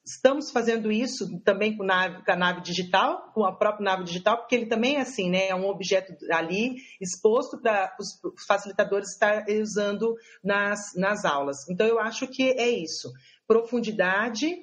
estamos 0.04 0.50
fazendo 0.50 0.92
isso 0.92 1.40
também 1.40 1.76
com, 1.76 1.82
nave, 1.82 2.22
com 2.22 2.32
a 2.32 2.36
nave 2.36 2.60
digital, 2.60 3.32
com 3.32 3.44
a 3.44 3.56
própria 3.56 3.84
nave 3.84 4.04
digital, 4.04 4.36
porque 4.38 4.54
ele 4.54 4.66
também 4.66 4.96
é 4.96 5.00
assim, 5.00 5.30
né? 5.30 5.48
É 5.48 5.54
um 5.54 5.66
objeto 5.66 6.12
ali 6.30 6.76
exposto 7.00 7.58
para 7.60 7.96
os 7.98 8.44
facilitadores 8.46 9.12
estar 9.12 9.46
usando 9.48 10.14
nas, 10.42 10.94
nas 10.94 11.24
aulas. 11.24 11.68
Então, 11.70 11.86
eu 11.86 11.98
acho 11.98 12.26
que 12.26 12.42
é 12.42 12.68
isso. 12.68 13.10
Profundidade, 13.46 14.54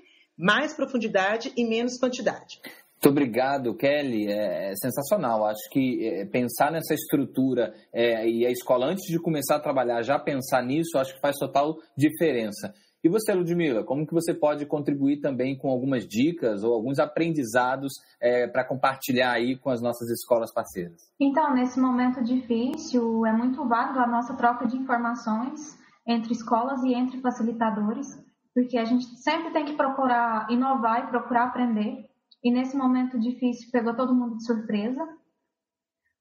mais 0.41 0.73
profundidade 0.73 1.53
e 1.55 1.63
menos 1.63 1.99
quantidade. 1.99 2.59
Muito 3.03 3.09
obrigado, 3.09 3.75
Kelly. 3.75 4.27
É, 4.27 4.71
é 4.71 4.75
sensacional. 4.75 5.45
Acho 5.45 5.69
que 5.71 6.05
é, 6.05 6.25
pensar 6.25 6.71
nessa 6.71 6.93
estrutura 6.93 7.73
é, 7.93 8.27
e 8.27 8.45
a 8.45 8.51
escola, 8.51 8.87
antes 8.87 9.07
de 9.07 9.19
começar 9.19 9.55
a 9.55 9.59
trabalhar, 9.59 10.01
já 10.01 10.19
pensar 10.19 10.63
nisso, 10.63 10.97
acho 10.97 11.13
que 11.15 11.21
faz 11.21 11.35
total 11.37 11.77
diferença. 11.97 12.73
E 13.03 13.09
você, 13.09 13.33
Ludmila, 13.33 13.83
como 13.83 14.05
que 14.05 14.13
você 14.13 14.31
pode 14.31 14.67
contribuir 14.67 15.19
também 15.19 15.57
com 15.57 15.69
algumas 15.69 16.07
dicas 16.07 16.63
ou 16.63 16.71
alguns 16.71 16.99
aprendizados 16.99 17.93
é, 18.21 18.47
para 18.47 18.63
compartilhar 18.63 19.31
aí 19.31 19.57
com 19.57 19.71
as 19.71 19.81
nossas 19.81 20.07
escolas 20.11 20.53
parceiras? 20.53 21.01
Então, 21.19 21.55
nesse 21.55 21.79
momento 21.79 22.23
difícil, 22.23 23.25
é 23.25 23.33
muito 23.33 23.67
válido 23.67 23.99
a 23.99 24.07
nossa 24.07 24.35
troca 24.35 24.67
de 24.67 24.77
informações 24.77 25.79
entre 26.07 26.33
escolas 26.33 26.83
e 26.83 26.93
entre 26.93 27.19
facilitadores, 27.21 28.07
porque 28.53 28.77
a 28.77 28.85
gente 28.85 29.05
sempre 29.17 29.51
tem 29.51 29.65
que 29.65 29.73
procurar 29.73 30.49
inovar 30.51 31.03
e 31.03 31.07
procurar 31.07 31.45
aprender. 31.45 32.09
E 32.43 32.51
nesse 32.51 32.75
momento 32.75 33.19
difícil, 33.19 33.69
pegou 33.71 33.95
todo 33.95 34.15
mundo 34.15 34.37
de 34.37 34.45
surpresa. 34.45 35.07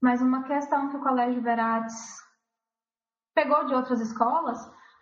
Mas 0.01 0.23
uma 0.23 0.45
questão 0.45 0.89
que 0.89 0.97
o 0.97 1.03
Colégio 1.03 1.43
Verates 1.43 2.21
pegou 3.35 3.67
de 3.67 3.75
outras 3.75 4.01
escolas 4.01 4.59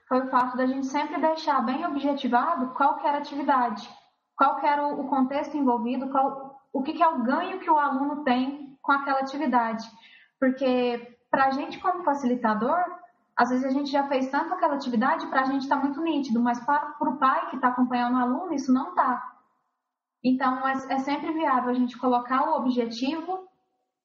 foi 0.08 0.20
o 0.20 0.30
fato 0.30 0.56
da 0.56 0.66
gente 0.66 0.86
sempre 0.86 1.20
deixar 1.20 1.60
bem 1.60 1.84
objetivado 1.84 2.72
qual 2.74 2.96
que 2.96 3.06
era 3.06 3.18
a 3.18 3.20
atividade, 3.20 3.88
qual 4.34 4.58
era 4.64 4.86
o 4.86 5.06
contexto 5.08 5.56
envolvido, 5.56 6.08
qual, 6.10 6.58
o 6.72 6.82
que, 6.82 6.94
que 6.94 7.02
é 7.02 7.08
o 7.08 7.22
ganho 7.22 7.60
que 7.60 7.70
o 7.70 7.78
aluno 7.78 8.24
tem 8.24 8.78
com 8.80 8.90
aquela 8.90 9.20
atividade. 9.20 9.86
Porque 10.40 11.18
para 11.30 11.46
a 11.46 11.50
gente 11.50 11.78
como 11.78 12.04
facilitador, 12.04 12.82
às 13.38 13.50
vezes 13.50 13.64
a 13.64 13.70
gente 13.70 13.92
já 13.92 14.08
fez 14.08 14.28
tanto 14.30 14.52
aquela 14.52 14.74
atividade 14.74 15.24
para 15.28 15.42
a 15.42 15.44
gente 15.44 15.62
está 15.62 15.76
muito 15.76 16.02
nítido, 16.02 16.42
mas 16.42 16.58
para 16.66 16.96
o 17.08 17.18
pai 17.18 17.48
que 17.50 17.56
está 17.56 17.68
acompanhando 17.68 18.16
o 18.16 18.20
aluno, 18.20 18.52
isso 18.52 18.72
não 18.72 18.88
está. 18.88 19.32
Então, 20.24 20.66
é, 20.66 20.72
é, 20.72 20.98
sempre 20.98 21.32
viável 21.32 21.70
a 21.70 21.74
gente 21.74 21.96
colocar 21.96 22.50
o 22.50 22.56
objetivo, 22.56 23.46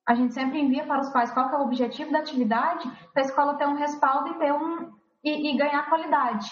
a 0.08 0.13
gente 0.13 0.36
sempre 0.36 0.62
envia 0.62 0.86
para 0.86 1.02
os 1.02 1.12
pais 1.12 1.32
qual 1.32 1.50
é 1.50 1.58
o 1.58 1.63
objetivo 1.63 2.12
da 2.12 2.20
atividade, 2.20 2.88
para 3.12 3.24
a 3.24 3.25
escola 3.25 3.58
ter 3.58 3.66
um 3.66 3.75
respaldo 3.75 4.30
e, 4.30 4.38
ter 4.38 4.54
um, 4.54 4.92
e, 5.24 5.50
e 5.50 5.58
ganhar 5.58 5.90
qualidade. 5.90 6.48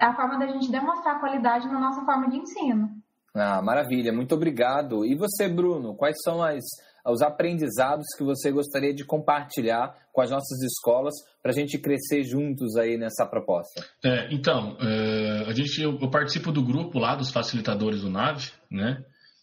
É 0.00 0.06
a 0.06 0.16
forma 0.16 0.38
da 0.38 0.46
gente 0.46 0.70
demonstrar 0.70 1.20
qualidade 1.20 1.68
na 1.68 1.78
nossa 1.78 2.02
forma 2.06 2.30
de 2.30 2.38
ensino. 2.38 2.88
Ah, 3.34 3.60
maravilha, 3.60 4.14
muito 4.14 4.34
obrigado. 4.34 5.04
E 5.04 5.14
você, 5.14 5.46
Bruno, 5.46 5.94
quais 5.94 6.16
são 6.24 6.42
as, 6.42 6.64
os 7.10 7.22
aprendizados 7.22 8.06
que 8.16 8.22
você 8.22 8.50
gostaria 8.50 8.94
de 8.94 9.04
compartilhar 9.04 9.94
com 10.12 10.20
as 10.20 10.30
nossas 10.30 10.60
escolas 10.62 11.14
para 11.42 11.52
a 11.52 11.54
gente 11.54 11.78
crescer 11.78 12.22
juntos 12.24 12.76
aí 12.76 12.96
nessa 12.96 13.26
proposta? 13.26 13.84
É, 14.04 14.28
então, 14.32 14.76
é, 14.80 15.44
a 15.46 15.52
gente, 15.52 15.80
eu, 15.80 15.98
eu, 16.00 16.10
participo 16.10 16.52
do 16.52 16.62
grupo 16.62 16.98
lá 16.98 17.14
dos 17.14 17.30
facilitadores 17.30 18.02
do 18.02 18.10
NAVE, 18.10 18.50
né? 18.70 19.02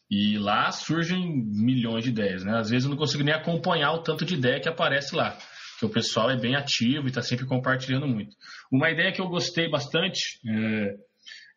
E 0.10 0.38
lá 0.38 0.72
surgem 0.72 1.44
milhões 1.46 2.04
de 2.04 2.12
ideias, 2.12 2.44
né? 2.44 2.58
Às 2.58 2.70
vezes 2.70 2.86
eu 2.86 2.92
não 2.92 2.98
consigo 2.98 3.24
nem 3.24 3.34
acompanhar 3.34 3.94
o 3.94 4.04
tanto 4.04 4.24
de 4.24 4.36
ideia 4.36 4.60
que 4.60 4.70
aparece 4.70 5.16
lá, 5.16 5.36
porque 5.72 5.86
o 5.86 5.90
pessoal 5.90 6.30
é 6.30 6.38
bem 6.38 6.56
ativo 6.56 7.06
e 7.06 7.10
está 7.10 7.22
sempre 7.22 7.46
compartilhando 7.48 8.08
muito. 8.08 8.36
Uma 8.72 8.92
ideia 8.92 9.12
que 9.12 9.22
eu 9.22 9.28
gostei 9.28 9.70
bastante 9.70 10.40
é, 10.48 10.96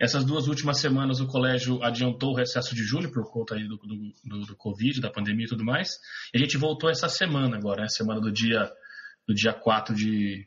essas 0.01 0.25
duas 0.25 0.47
últimas 0.47 0.79
semanas 0.79 1.21
o 1.21 1.27
colégio 1.27 1.83
adiantou 1.83 2.31
o 2.31 2.37
recesso 2.37 2.75
de 2.75 2.83
julho 2.85 3.11
por 3.11 3.31
conta 3.31 3.55
aí 3.55 3.67
do, 3.67 3.77
do, 3.77 4.13
do, 4.25 4.47
do 4.47 4.57
Covid, 4.57 5.01
da 5.01 5.11
pandemia 5.11 5.47
e 5.47 5.49
tudo 5.49 5.65
mais. 5.65 5.99
E 6.33 6.39
a 6.39 6.41
gente 6.41 6.57
voltou 6.57 6.89
essa 6.89 7.09
semana 7.09 7.57
agora, 7.57 7.83
né? 7.83 7.89
Semana 7.89 8.21
do 8.21 8.31
dia, 8.31 8.71
do 9.27 9.35
dia 9.35 9.53
4 9.53 9.95
de, 9.95 10.47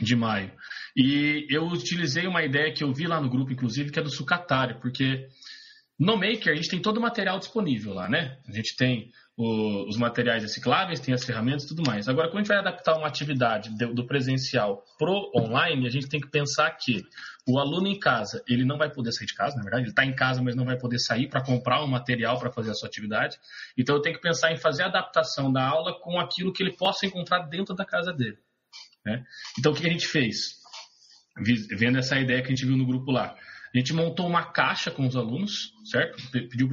de 0.00 0.16
maio. 0.16 0.52
E 0.96 1.46
eu 1.50 1.66
utilizei 1.66 2.26
uma 2.26 2.42
ideia 2.42 2.72
que 2.72 2.84
eu 2.84 2.92
vi 2.92 3.06
lá 3.06 3.20
no 3.20 3.30
grupo, 3.30 3.52
inclusive, 3.52 3.90
que 3.90 3.98
é 3.98 4.02
do 4.02 4.10
sucatário, 4.10 4.80
porque 4.80 5.28
no 5.98 6.16
Maker 6.16 6.52
a 6.52 6.54
gente 6.54 6.68
tem 6.68 6.80
todo 6.80 6.98
o 6.98 7.00
material 7.00 7.38
disponível 7.38 7.92
lá, 7.92 8.08
né? 8.08 8.38
A 8.46 8.52
gente 8.52 8.76
tem 8.76 9.10
o, 9.36 9.88
os 9.88 9.96
materiais 9.96 10.42
recicláveis, 10.42 11.00
tem 11.00 11.12
as 11.12 11.24
ferramentas 11.24 11.64
e 11.64 11.68
tudo 11.68 11.82
mais. 11.84 12.08
Agora, 12.08 12.28
quando 12.28 12.36
a 12.36 12.40
gente 12.40 12.48
vai 12.48 12.58
adaptar 12.58 12.96
uma 12.96 13.08
atividade 13.08 13.76
do, 13.76 13.94
do 13.94 14.06
presencial 14.06 14.84
pro 14.96 15.30
online, 15.34 15.86
a 15.86 15.90
gente 15.90 16.08
tem 16.08 16.20
que 16.20 16.30
pensar 16.30 16.70
que 16.72 17.04
o 17.48 17.58
aluno 17.58 17.88
em 17.88 17.98
casa, 17.98 18.42
ele 18.48 18.64
não 18.64 18.78
vai 18.78 18.92
poder 18.92 19.10
sair 19.10 19.26
de 19.26 19.34
casa, 19.34 19.56
na 19.56 19.62
verdade, 19.62 19.84
ele 19.84 19.90
está 19.90 20.04
em 20.04 20.14
casa, 20.14 20.42
mas 20.42 20.54
não 20.54 20.64
vai 20.64 20.78
poder 20.78 20.98
sair 21.00 21.28
para 21.28 21.42
comprar 21.42 21.82
um 21.82 21.88
material 21.88 22.38
para 22.38 22.52
fazer 22.52 22.70
a 22.70 22.74
sua 22.74 22.88
atividade. 22.88 23.36
Então, 23.76 23.96
eu 23.96 24.02
tenho 24.02 24.14
que 24.14 24.22
pensar 24.22 24.52
em 24.52 24.56
fazer 24.56 24.84
a 24.84 24.86
adaptação 24.86 25.52
da 25.52 25.66
aula 25.66 25.98
com 26.00 26.20
aquilo 26.20 26.52
que 26.52 26.62
ele 26.62 26.76
possa 26.76 27.06
encontrar 27.06 27.40
dentro 27.48 27.74
da 27.74 27.84
casa 27.84 28.12
dele. 28.12 28.38
Né? 29.04 29.24
Então, 29.58 29.72
o 29.72 29.74
que 29.74 29.86
a 29.86 29.90
gente 29.90 30.06
fez? 30.06 30.58
Vendo 31.76 31.98
essa 31.98 32.18
ideia 32.18 32.40
que 32.40 32.48
a 32.48 32.50
gente 32.50 32.66
viu 32.66 32.76
no 32.76 32.86
grupo 32.86 33.10
lá. 33.10 33.36
A 33.74 33.78
gente 33.78 33.92
montou 33.92 34.26
uma 34.26 34.44
caixa 34.44 34.90
com 34.90 35.06
os 35.06 35.16
alunos, 35.16 35.72
certo? 35.84 36.16
Pediu 36.30 36.68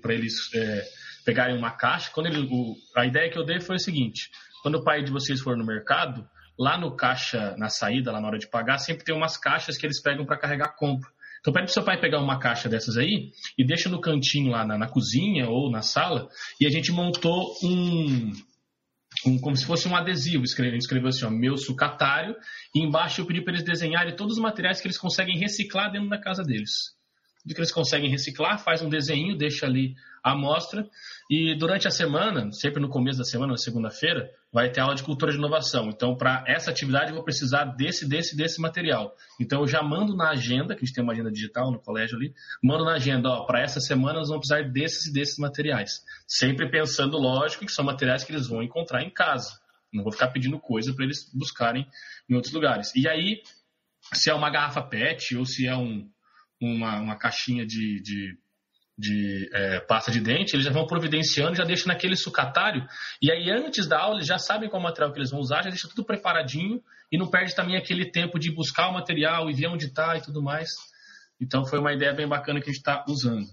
para 0.00 0.14
eles 0.14 0.34
é, 0.54 0.84
pegarem 1.24 1.56
uma 1.56 1.70
caixa. 1.70 2.10
Quando 2.12 2.26
ele, 2.26 2.48
o, 2.50 2.76
a 2.96 3.06
ideia 3.06 3.30
que 3.30 3.38
eu 3.38 3.44
dei 3.44 3.60
foi 3.60 3.76
o 3.76 3.80
seguinte: 3.80 4.30
quando 4.62 4.76
o 4.76 4.84
pai 4.84 5.02
de 5.02 5.10
vocês 5.10 5.40
for 5.40 5.56
no 5.56 5.64
mercado, 5.64 6.28
lá 6.58 6.78
no 6.78 6.96
caixa, 6.96 7.54
na 7.56 7.68
saída, 7.68 8.12
lá 8.12 8.20
na 8.20 8.28
hora 8.28 8.38
de 8.38 8.48
pagar, 8.48 8.78
sempre 8.78 9.04
tem 9.04 9.14
umas 9.14 9.36
caixas 9.36 9.76
que 9.76 9.86
eles 9.86 10.00
pegam 10.00 10.24
para 10.24 10.38
carregar 10.38 10.74
compra. 10.76 11.10
Então 11.40 11.52
pede 11.52 11.66
para 11.66 11.74
seu 11.74 11.84
pai 11.84 12.00
pegar 12.00 12.20
uma 12.20 12.38
caixa 12.38 12.68
dessas 12.68 12.96
aí 12.96 13.30
e 13.56 13.64
deixa 13.64 13.88
no 13.88 14.00
cantinho 14.00 14.50
lá 14.50 14.64
na, 14.64 14.76
na 14.76 14.88
cozinha 14.88 15.48
ou 15.48 15.70
na 15.70 15.82
sala. 15.82 16.28
E 16.60 16.66
a 16.66 16.70
gente 16.70 16.90
montou 16.90 17.54
um, 17.62 18.32
um, 19.24 19.38
como 19.38 19.56
se 19.56 19.64
fosse 19.64 19.88
um 19.88 19.94
adesivo. 19.94 20.44
Escreveu, 20.44 20.76
escreveu 20.76 21.08
assim, 21.08 21.24
ó, 21.24 21.30
meu 21.30 21.56
sucatário, 21.56 22.34
e 22.74 22.80
embaixo 22.84 23.20
eu 23.20 23.26
pedi 23.26 23.42
para 23.42 23.54
eles 23.54 23.64
desenharem 23.64 24.16
todos 24.16 24.36
os 24.36 24.42
materiais 24.42 24.80
que 24.80 24.86
eles 24.86 24.98
conseguem 24.98 25.38
reciclar 25.38 25.90
dentro 25.92 26.08
da 26.08 26.20
casa 26.20 26.42
deles. 26.42 26.95
Do 27.46 27.54
que 27.54 27.60
eles 27.60 27.70
conseguem 27.70 28.10
reciclar, 28.10 28.58
faz 28.58 28.82
um 28.82 28.88
desenho, 28.88 29.38
deixa 29.38 29.66
ali 29.66 29.94
a 30.20 30.32
amostra, 30.32 30.84
e 31.30 31.54
durante 31.56 31.86
a 31.86 31.90
semana, 31.92 32.50
sempre 32.50 32.82
no 32.82 32.88
começo 32.88 33.16
da 33.16 33.24
semana, 33.24 33.52
na 33.52 33.56
segunda-feira, 33.56 34.28
vai 34.52 34.68
ter 34.68 34.80
aula 34.80 34.96
de 34.96 35.04
cultura 35.04 35.30
de 35.30 35.38
inovação. 35.38 35.88
Então, 35.88 36.16
para 36.16 36.42
essa 36.48 36.72
atividade, 36.72 37.10
eu 37.10 37.14
vou 37.14 37.22
precisar 37.22 37.64
desse, 37.64 38.08
desse, 38.08 38.36
desse 38.36 38.60
material. 38.60 39.14
Então, 39.40 39.60
eu 39.60 39.68
já 39.68 39.80
mando 39.84 40.16
na 40.16 40.30
agenda, 40.30 40.74
que 40.74 40.82
a 40.82 40.84
gente 40.84 40.92
tem 40.92 41.04
uma 41.04 41.12
agenda 41.12 41.30
digital 41.30 41.70
no 41.70 41.78
colégio 41.78 42.16
ali, 42.16 42.34
mando 42.60 42.84
na 42.84 42.94
agenda, 42.94 43.28
ó, 43.28 43.44
para 43.44 43.60
essa 43.60 43.78
semana 43.78 44.18
nós 44.18 44.28
vamos 44.28 44.48
precisar 44.48 44.68
desses 44.68 45.06
e 45.06 45.12
desses 45.12 45.38
materiais. 45.38 46.02
Sempre 46.26 46.68
pensando, 46.68 47.16
lógico, 47.16 47.64
que 47.64 47.70
são 47.70 47.84
materiais 47.84 48.24
que 48.24 48.32
eles 48.32 48.48
vão 48.48 48.60
encontrar 48.60 49.04
em 49.04 49.10
casa. 49.10 49.60
Não 49.92 50.02
vou 50.02 50.12
ficar 50.12 50.28
pedindo 50.28 50.58
coisa 50.58 50.92
para 50.92 51.04
eles 51.04 51.30
buscarem 51.32 51.86
em 52.28 52.34
outros 52.34 52.52
lugares. 52.52 52.92
E 52.96 53.08
aí, 53.08 53.40
se 54.12 54.30
é 54.30 54.34
uma 54.34 54.50
garrafa 54.50 54.82
PET 54.82 55.36
ou 55.36 55.46
se 55.46 55.66
é 55.68 55.76
um, 55.76 56.10
uma, 56.60 57.00
uma 57.00 57.16
caixinha 57.16 57.66
de, 57.66 58.00
de 58.02 58.38
de 58.98 59.50
é, 59.52 59.80
pasta 59.80 60.10
de 60.10 60.20
dente, 60.20 60.56
eles 60.56 60.64
já 60.64 60.72
vão 60.72 60.86
providenciando, 60.86 61.54
já 61.54 61.64
deixam 61.64 61.88
naquele 61.88 62.16
sucatário, 62.16 62.86
e 63.20 63.30
aí 63.30 63.50
antes 63.50 63.86
da 63.86 64.00
aula 64.00 64.16
eles 64.16 64.26
já 64.26 64.38
sabem 64.38 64.70
qual 64.70 64.82
material 64.82 65.12
que 65.12 65.18
eles 65.18 65.30
vão 65.30 65.40
usar, 65.40 65.62
já 65.62 65.68
deixa 65.68 65.88
tudo 65.88 66.04
preparadinho 66.04 66.82
e 67.12 67.18
não 67.18 67.28
perde 67.28 67.54
também 67.54 67.76
aquele 67.76 68.10
tempo 68.10 68.38
de 68.38 68.50
buscar 68.50 68.88
o 68.88 68.94
material 68.94 69.50
e 69.50 69.52
ver 69.52 69.66
onde 69.66 69.86
está 69.86 70.16
e 70.16 70.22
tudo 70.22 70.42
mais. 70.42 70.70
Então 71.40 71.66
foi 71.66 71.78
uma 71.78 71.92
ideia 71.92 72.14
bem 72.14 72.26
bacana 72.26 72.58
que 72.58 72.70
a 72.70 72.72
gente 72.72 72.78
está 72.78 73.04
usando. 73.06 73.46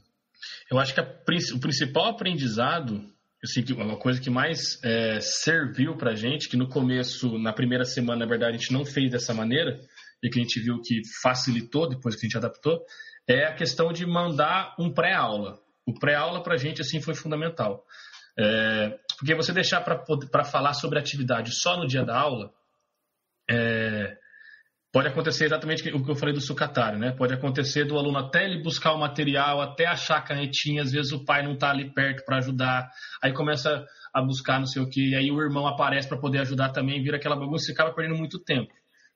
Eu 0.71 0.79
acho 0.79 0.93
que 0.93 1.01
a, 1.01 1.03
o 1.03 1.59
principal 1.59 2.05
aprendizado, 2.05 3.05
assim, 3.43 3.63
uma 3.73 3.97
coisa 3.97 4.21
que 4.21 4.29
mais 4.29 4.81
é, 4.81 5.19
serviu 5.19 5.97
para 5.97 6.15
gente, 6.15 6.47
que 6.47 6.55
no 6.55 6.69
começo, 6.69 7.37
na 7.37 7.51
primeira 7.51 7.83
semana, 7.83 8.19
na 8.19 8.29
verdade, 8.29 8.55
a 8.55 8.57
gente 8.57 8.71
não 8.71 8.85
fez 8.85 9.11
dessa 9.11 9.33
maneira, 9.33 9.77
e 10.23 10.29
que 10.29 10.39
a 10.39 10.41
gente 10.41 10.59
viu 10.61 10.81
que 10.81 11.01
facilitou 11.21 11.87
depois 11.87 12.15
que 12.15 12.25
a 12.25 12.29
gente 12.29 12.37
adaptou, 12.37 12.81
é 13.27 13.45
a 13.45 13.53
questão 13.53 13.91
de 13.91 14.05
mandar 14.05 14.73
um 14.79 14.91
pré-aula. 14.91 15.59
O 15.85 15.93
pré-aula 15.93 16.41
para 16.41 16.53
a 16.53 16.57
gente 16.57 16.81
assim 16.81 17.01
foi 17.01 17.13
fundamental. 17.13 17.83
É, 18.39 18.97
porque 19.19 19.35
você 19.35 19.51
deixar 19.51 19.81
para 19.81 20.43
falar 20.45 20.73
sobre 20.73 20.97
atividade 20.97 21.53
só 21.53 21.77
no 21.77 21.85
dia 21.85 22.05
da 22.05 22.17
aula, 22.17 22.51
é, 23.51 24.17
pode 24.93 25.09
acontecer 25.09 25.45
exatamente 25.45 25.87
o 25.89 26.03
que 26.03 26.11
eu 26.11 26.15
falei 26.15 26.33
do 26.33 26.41
sucatário, 26.41 26.97
né? 26.97 27.11
Pode 27.11 27.33
acontecer 27.33 27.83
do 27.83 27.97
aluno 27.97 28.17
até 28.17 28.45
ele 28.45 28.63
buscar 28.63 28.93
o 28.93 28.99
material, 28.99 29.61
até 29.61 29.85
achar 29.85 30.17
a 30.17 30.21
canetinha, 30.21 30.81
às 30.81 30.91
vezes 30.91 31.11
o 31.11 31.25
pai 31.25 31.43
não 31.43 31.53
está 31.53 31.69
ali 31.69 31.93
perto 31.93 32.23
para 32.25 32.37
ajudar, 32.37 32.89
aí 33.21 33.33
começa 33.33 33.85
a 34.13 34.21
buscar 34.21 34.59
não 34.59 34.67
sei 34.67 34.81
o 34.81 34.89
que, 34.89 35.15
aí 35.15 35.29
o 35.31 35.41
irmão 35.41 35.67
aparece 35.67 36.07
para 36.07 36.17
poder 36.17 36.39
ajudar 36.39 36.69
também, 36.69 37.03
vira 37.03 37.17
aquela 37.17 37.35
bagunça 37.35 37.69
e 37.69 37.73
acaba 37.73 37.93
perdendo 37.93 38.17
muito 38.17 38.39
tempo 38.39 38.73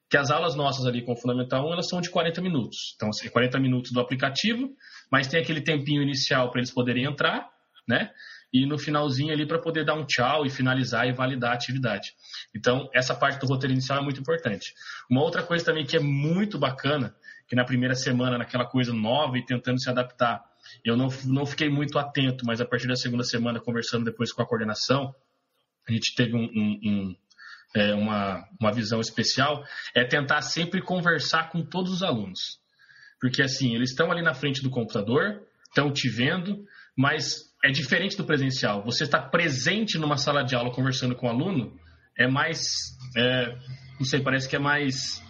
que 0.10 0.18
as 0.18 0.32
aulas 0.32 0.56
nossas 0.56 0.86
ali 0.86 1.02
com 1.02 1.14
o 1.14 1.16
Fundamental 1.16 1.68
1, 1.68 1.74
elas 1.74 1.90
são 1.90 2.00
de 2.00 2.10
40 2.10 2.42
minutos. 2.42 2.94
Então, 2.96 3.10
assim, 3.10 3.30
40 3.30 3.60
minutos 3.60 3.92
do 3.92 4.00
aplicativo, 4.00 4.70
mas 5.12 5.28
tem 5.28 5.40
aquele 5.40 5.62
tempinho 5.62 6.02
inicial 6.02 6.50
para 6.50 6.60
eles 6.60 6.72
poderem 6.72 7.04
entrar, 7.04 7.50
né? 7.88 8.12
E 8.54 8.66
no 8.66 8.78
finalzinho 8.78 9.34
ali 9.34 9.46
para 9.46 9.60
poder 9.60 9.84
dar 9.84 9.96
um 9.96 10.06
tchau 10.06 10.46
e 10.46 10.50
finalizar 10.50 11.06
e 11.08 11.12
validar 11.12 11.52
a 11.52 11.54
atividade. 11.56 12.14
Então, 12.56 12.90
essa 12.94 13.14
parte 13.14 13.40
do 13.40 13.48
roteiro 13.48 13.74
inicial 13.74 14.00
é 14.00 14.02
muito 14.02 14.22
importante. 14.22 14.74
Uma 15.10 15.22
outra 15.22 15.44
coisa 15.44 15.66
também 15.66 15.86
que 15.86 15.98
é 15.98 16.00
muito 16.00 16.58
bacana, 16.58 17.14
que 17.48 17.56
na 17.56 17.66
primeira 17.66 17.96
semana, 17.96 18.38
naquela 18.38 18.66
coisa 18.66 18.94
nova 18.94 19.38
e 19.38 19.46
tentando 19.46 19.82
se 19.82 19.90
adaptar, 19.90 20.42
eu 20.84 20.96
não, 20.96 21.10
não 21.26 21.46
fiquei 21.46 21.70
muito 21.70 22.00
atento, 22.00 22.46
mas 22.46 22.62
a 22.62 22.66
partir 22.66 22.88
da 22.88 22.96
segunda 22.96 23.24
semana, 23.24 23.60
conversando 23.60 24.06
depois 24.06 24.32
com 24.32 24.42
a 24.42 24.46
coordenação, 24.46 25.14
a 25.88 25.92
gente 25.92 26.16
teve 26.16 26.36
um, 26.36 26.44
um, 26.44 26.80
um 26.84 27.16
é, 27.78 27.94
uma, 27.94 28.44
uma 28.60 28.72
visão 28.72 29.00
especial, 29.00 29.64
é 29.96 30.04
tentar 30.04 30.42
sempre 30.42 30.82
conversar 30.82 31.50
com 31.50 31.64
todos 31.64 31.92
os 31.92 32.04
alunos. 32.04 32.60
Porque 33.20 33.42
assim, 33.42 33.76
eles 33.76 33.92
estão 33.92 34.12
ali 34.12 34.22
na 34.22 34.34
frente 34.34 34.62
do 34.62 34.70
computador, 34.70 35.42
estão 35.68 35.92
te 35.92 36.10
vendo, 36.10 36.66
mas 36.96 37.48
é 37.64 37.72
diferente 37.72 38.18
do 38.18 38.26
presencial. 38.26 38.84
Você 38.84 39.04
está 39.04 39.22
presente 39.22 39.98
numa 39.98 40.18
sala 40.18 40.44
de 40.44 40.56
aula 40.56 40.72
conversando 40.72 41.16
com 41.16 41.28
o 41.28 41.30
aluno, 41.30 41.78
é 42.18 42.28
mais. 42.28 42.60
É, 43.16 43.56
não 44.00 44.06
sei, 44.06 44.22
parece 44.22 44.50
que 44.50 44.56
é 44.56 44.60
mais. 44.60 45.22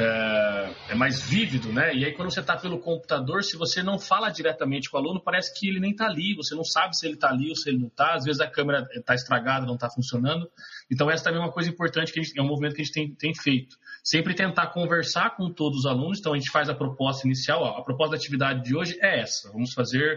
É, 0.00 0.74
é, 0.90 0.94
mais 0.94 1.20
vívido, 1.20 1.72
né? 1.72 1.92
E 1.92 2.04
aí 2.04 2.12
quando 2.12 2.30
você 2.30 2.38
está 2.38 2.56
pelo 2.56 2.78
computador, 2.78 3.42
se 3.42 3.56
você 3.56 3.82
não 3.82 3.98
fala 3.98 4.30
diretamente 4.30 4.88
com 4.88 4.96
o 4.96 5.00
aluno, 5.00 5.20
parece 5.20 5.52
que 5.58 5.68
ele 5.68 5.80
nem 5.80 5.90
está 5.90 6.06
ali, 6.06 6.36
você 6.36 6.54
não 6.54 6.62
sabe 6.62 6.96
se 6.96 7.04
ele 7.04 7.14
está 7.14 7.30
ali 7.30 7.48
ou 7.48 7.56
se 7.56 7.68
ele 7.68 7.78
não 7.78 7.88
está, 7.88 8.14
às 8.14 8.24
vezes 8.24 8.40
a 8.40 8.46
câmera 8.48 8.86
está 8.94 9.14
estragada, 9.14 9.66
não 9.66 9.74
está 9.74 9.90
funcionando. 9.90 10.48
Então 10.88 11.10
essa 11.10 11.24
também 11.24 11.40
é 11.40 11.42
uma 11.42 11.50
coisa 11.50 11.68
importante, 11.68 12.12
que 12.12 12.22
gente, 12.22 12.38
é 12.38 12.42
um 12.42 12.46
movimento 12.46 12.76
que 12.76 12.82
a 12.82 12.84
gente 12.84 12.94
tem, 12.94 13.12
tem, 13.12 13.34
feito. 13.34 13.76
Sempre 14.04 14.34
tentar 14.34 14.68
conversar 14.68 15.36
com 15.36 15.52
todos 15.52 15.80
os 15.80 15.86
alunos, 15.86 16.20
então 16.20 16.32
a 16.32 16.38
gente 16.38 16.50
faz 16.52 16.68
a 16.68 16.74
proposta 16.74 17.26
inicial, 17.26 17.62
ó, 17.62 17.78
a 17.78 17.82
proposta 17.82 18.12
da 18.12 18.16
atividade 18.16 18.62
de 18.62 18.76
hoje 18.76 18.96
é 19.02 19.20
essa, 19.20 19.50
vamos 19.50 19.72
fazer 19.72 20.16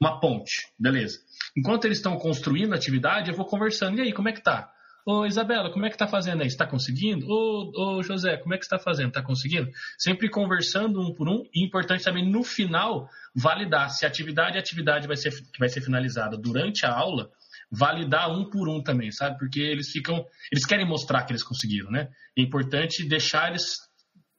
uma 0.00 0.20
ponte, 0.20 0.72
beleza. 0.78 1.18
Enquanto 1.54 1.84
eles 1.84 1.98
estão 1.98 2.16
construindo 2.16 2.72
a 2.72 2.76
atividade, 2.76 3.30
eu 3.30 3.36
vou 3.36 3.44
conversando, 3.44 3.98
e 3.98 4.00
aí, 4.00 4.12
como 4.12 4.30
é 4.30 4.32
que 4.32 4.42
tá? 4.42 4.72
Ô 5.06 5.24
Isabela, 5.24 5.70
como 5.72 5.86
é 5.86 5.90
que 5.90 5.96
tá 5.96 6.06
fazendo 6.06 6.42
aí? 6.42 6.46
Está 6.46 6.66
conseguindo? 6.66 7.26
Ô, 7.26 7.96
ô 7.96 8.02
José, 8.02 8.36
como 8.36 8.54
é 8.54 8.58
que 8.58 8.64
está 8.64 8.78
fazendo? 8.78 9.08
Está 9.08 9.22
conseguindo? 9.22 9.70
Sempre 9.98 10.28
conversando 10.28 11.00
um 11.00 11.14
por 11.14 11.28
um 11.28 11.44
e 11.54 11.64
importante 11.64 12.04
também 12.04 12.30
no 12.30 12.44
final 12.44 13.08
validar 13.34 13.90
se 13.90 14.04
a 14.04 14.08
atividade 14.08 14.58
atividade 14.58 15.06
vai 15.06 15.16
ser, 15.16 15.30
que 15.30 15.58
vai 15.58 15.68
ser 15.68 15.80
finalizada 15.80 16.36
durante 16.36 16.84
a 16.84 16.92
aula, 16.92 17.30
validar 17.70 18.30
um 18.30 18.48
por 18.50 18.68
um 18.68 18.82
também, 18.82 19.10
sabe? 19.10 19.38
Porque 19.38 19.60
eles 19.60 19.90
ficam, 19.90 20.24
eles 20.52 20.66
querem 20.66 20.86
mostrar 20.86 21.24
que 21.24 21.32
eles 21.32 21.42
conseguiram, 21.42 21.90
né? 21.90 22.08
É 22.36 22.42
importante 22.42 23.06
deixar 23.06 23.48
eles 23.48 23.88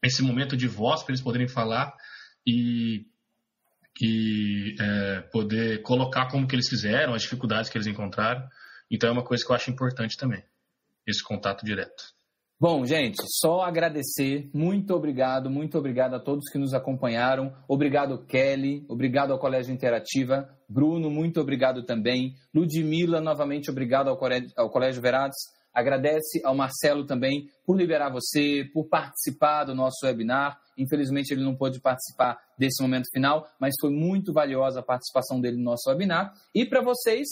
esse 0.04 0.22
momento 0.22 0.56
de 0.56 0.68
voz 0.68 1.04
para 1.04 1.12
eles 1.12 1.22
poderem 1.22 1.48
falar 1.48 1.94
e, 2.46 3.06
e 4.02 4.76
é, 4.80 5.22
poder 5.32 5.82
colocar 5.82 6.28
como 6.28 6.48
que 6.48 6.56
eles 6.56 6.70
fizeram, 6.70 7.14
as 7.14 7.22
dificuldades 7.22 7.70
que 7.70 7.78
eles 7.78 7.88
encontraram. 7.88 8.48
Então 8.90 9.10
é 9.10 9.14
uma 9.14 9.24
coisa 9.24 9.46
que 9.46 9.52
eu 9.52 9.56
acho 9.56 9.72
importante 9.72 10.18
também 10.18 10.44
esse 11.06 11.24
contato 11.24 11.66
direto. 11.66 12.20
Bom, 12.62 12.86
gente, 12.86 13.16
só 13.40 13.62
agradecer. 13.62 14.50
Muito 14.54 14.94
obrigado, 14.94 15.50
muito 15.50 15.78
obrigado 15.78 16.16
a 16.16 16.20
todos 16.20 16.52
que 16.52 16.58
nos 16.58 16.74
acompanharam. 16.74 17.56
Obrigado, 17.70 18.26
Kelly. 18.26 18.86
Obrigado 18.90 19.32
ao 19.32 19.40
Colégio 19.40 19.74
Interativa. 19.74 20.50
Bruno, 20.68 21.10
muito 21.10 21.40
obrigado 21.40 21.84
também. 21.84 22.36
Ludmila, 22.54 23.22
novamente 23.22 23.72
obrigado 23.72 24.10
ao 24.10 24.70
Colégio, 24.70 25.02
Verados. 25.02 25.38
Agradece 25.74 26.42
ao 26.44 26.54
Marcelo 26.54 27.06
também 27.06 27.48
por 27.66 27.78
liberar 27.78 28.12
você, 28.12 28.66
por 28.74 28.90
participar 28.90 29.64
do 29.64 29.74
nosso 29.74 30.06
webinar. 30.06 30.60
Infelizmente, 30.78 31.32
ele 31.32 31.44
não 31.44 31.56
pôde 31.56 31.80
participar 31.80 32.38
desse 32.58 32.82
momento 32.82 33.08
final, 33.14 33.48
mas 33.58 33.74
foi 33.80 33.90
muito 33.90 34.34
valiosa 34.34 34.82
a 34.82 34.84
participação 34.84 35.40
dele 35.40 35.56
no 35.56 35.64
nosso 35.64 35.90
webinar. 35.90 36.34
E 36.54 36.66
para 36.66 36.82
vocês, 36.82 37.28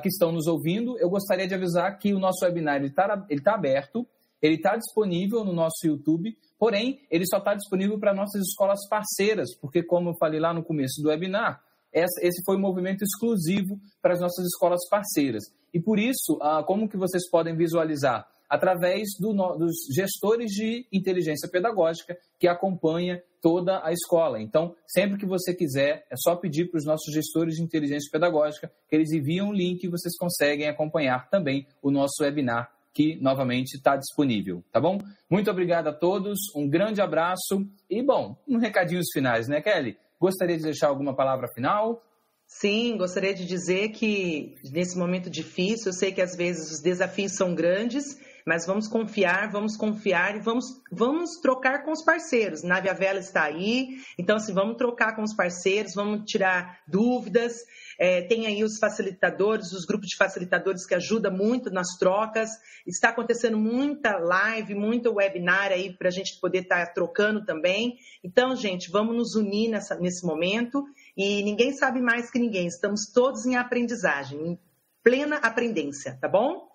que 0.00 0.08
estão 0.08 0.32
nos 0.32 0.46
ouvindo, 0.46 0.98
eu 0.98 1.08
gostaria 1.08 1.46
de 1.46 1.54
avisar 1.54 1.98
que 1.98 2.14
o 2.14 2.18
nosso 2.18 2.44
webinar 2.44 2.82
está 2.84 3.26
ele 3.28 3.42
tá 3.42 3.54
aberto, 3.54 4.06
ele 4.40 4.56
está 4.56 4.76
disponível 4.76 5.44
no 5.44 5.52
nosso 5.52 5.86
YouTube, 5.86 6.36
porém, 6.58 7.00
ele 7.10 7.24
só 7.26 7.38
está 7.38 7.54
disponível 7.54 7.98
para 7.98 8.14
nossas 8.14 8.42
escolas 8.42 8.88
parceiras, 8.88 9.56
porque, 9.60 9.82
como 9.82 10.10
eu 10.10 10.16
falei 10.18 10.40
lá 10.40 10.52
no 10.52 10.64
começo 10.64 11.00
do 11.02 11.08
webinar, 11.08 11.62
esse 11.92 12.42
foi 12.44 12.56
um 12.56 12.60
movimento 12.60 13.02
exclusivo 13.02 13.78
para 14.00 14.14
as 14.14 14.20
nossas 14.20 14.46
escolas 14.46 14.80
parceiras. 14.88 15.44
E 15.74 15.80
por 15.80 15.98
isso, 15.98 16.38
ah, 16.40 16.62
como 16.66 16.88
que 16.88 16.96
vocês 16.96 17.28
podem 17.30 17.54
visualizar? 17.54 18.26
Através 18.48 19.08
do, 19.18 19.32
dos 19.56 19.74
gestores 19.94 20.50
de 20.50 20.86
inteligência 20.92 21.48
pedagógica 21.50 22.16
que 22.38 22.48
acompanha 22.48 23.22
toda 23.42 23.84
a 23.84 23.92
escola. 23.92 24.40
Então, 24.40 24.74
sempre 24.86 25.18
que 25.18 25.26
você 25.26 25.52
quiser, 25.52 26.06
é 26.08 26.14
só 26.16 26.36
pedir 26.36 26.70
para 26.70 26.78
os 26.78 26.86
nossos 26.86 27.12
gestores 27.12 27.56
de 27.56 27.62
inteligência 27.62 28.08
pedagógica 28.10 28.72
que 28.88 28.96
eles 28.96 29.10
enviam 29.12 29.48
um 29.48 29.52
link 29.52 29.82
e 29.82 29.88
vocês 29.88 30.16
conseguem 30.16 30.68
acompanhar 30.68 31.28
também 31.28 31.66
o 31.82 31.90
nosso 31.90 32.22
webinar 32.22 32.70
que 32.94 33.16
novamente 33.16 33.74
está 33.74 33.96
disponível, 33.96 34.62
tá 34.70 34.78
bom? 34.78 34.98
Muito 35.28 35.50
obrigado 35.50 35.88
a 35.88 35.92
todos, 35.92 36.38
um 36.54 36.68
grande 36.68 37.00
abraço 37.00 37.66
e, 37.88 38.02
bom, 38.02 38.36
um 38.46 38.58
recadinhos 38.58 39.06
finais, 39.12 39.48
né, 39.48 39.62
Kelly? 39.62 39.96
Gostaria 40.20 40.56
de 40.56 40.62
deixar 40.62 40.88
alguma 40.88 41.16
palavra 41.16 41.48
final? 41.54 42.02
Sim, 42.46 42.98
gostaria 42.98 43.34
de 43.34 43.46
dizer 43.46 43.88
que 43.88 44.54
nesse 44.70 44.98
momento 44.98 45.30
difícil, 45.30 45.88
eu 45.88 45.94
sei 45.94 46.12
que 46.12 46.20
às 46.20 46.36
vezes 46.36 46.70
os 46.70 46.82
desafios 46.82 47.34
são 47.34 47.54
grandes, 47.54 48.18
mas 48.46 48.66
vamos 48.66 48.88
confiar, 48.88 49.50
vamos 49.50 49.76
confiar 49.76 50.36
e 50.36 50.40
vamos, 50.40 50.64
vamos 50.90 51.36
trocar 51.40 51.84
com 51.84 51.92
os 51.92 52.04
parceiros. 52.04 52.62
Nave 52.62 52.88
a 52.88 52.92
Vela 52.92 53.18
está 53.18 53.44
aí, 53.44 53.98
então 54.18 54.36
assim, 54.36 54.52
vamos 54.52 54.76
trocar 54.76 55.14
com 55.14 55.22
os 55.22 55.34
parceiros, 55.34 55.94
vamos 55.94 56.24
tirar 56.24 56.80
dúvidas. 56.86 57.54
É, 57.98 58.22
tem 58.22 58.46
aí 58.46 58.64
os 58.64 58.78
facilitadores, 58.78 59.72
os 59.72 59.84
grupos 59.84 60.08
de 60.08 60.16
facilitadores 60.16 60.86
que 60.86 60.94
ajudam 60.94 61.32
muito 61.32 61.70
nas 61.70 61.96
trocas. 61.98 62.50
Está 62.86 63.10
acontecendo 63.10 63.58
muita 63.58 64.16
live, 64.18 64.74
muita 64.74 65.10
webinar 65.10 65.70
aí 65.70 65.96
para 65.96 66.08
a 66.08 66.12
gente 66.12 66.40
poder 66.40 66.62
estar 66.62 66.86
tá 66.86 66.92
trocando 66.92 67.44
também. 67.44 67.96
Então, 68.24 68.56
gente, 68.56 68.90
vamos 68.90 69.16
nos 69.16 69.34
unir 69.36 69.70
nessa, 69.70 69.94
nesse 69.94 70.26
momento 70.26 70.84
e 71.16 71.42
ninguém 71.42 71.72
sabe 71.72 72.00
mais 72.00 72.30
que 72.30 72.38
ninguém. 72.38 72.66
Estamos 72.66 73.06
todos 73.12 73.46
em 73.46 73.56
aprendizagem, 73.56 74.38
em 74.40 74.58
plena 75.02 75.36
aprendência, 75.36 76.18
tá 76.20 76.28
bom? 76.28 76.71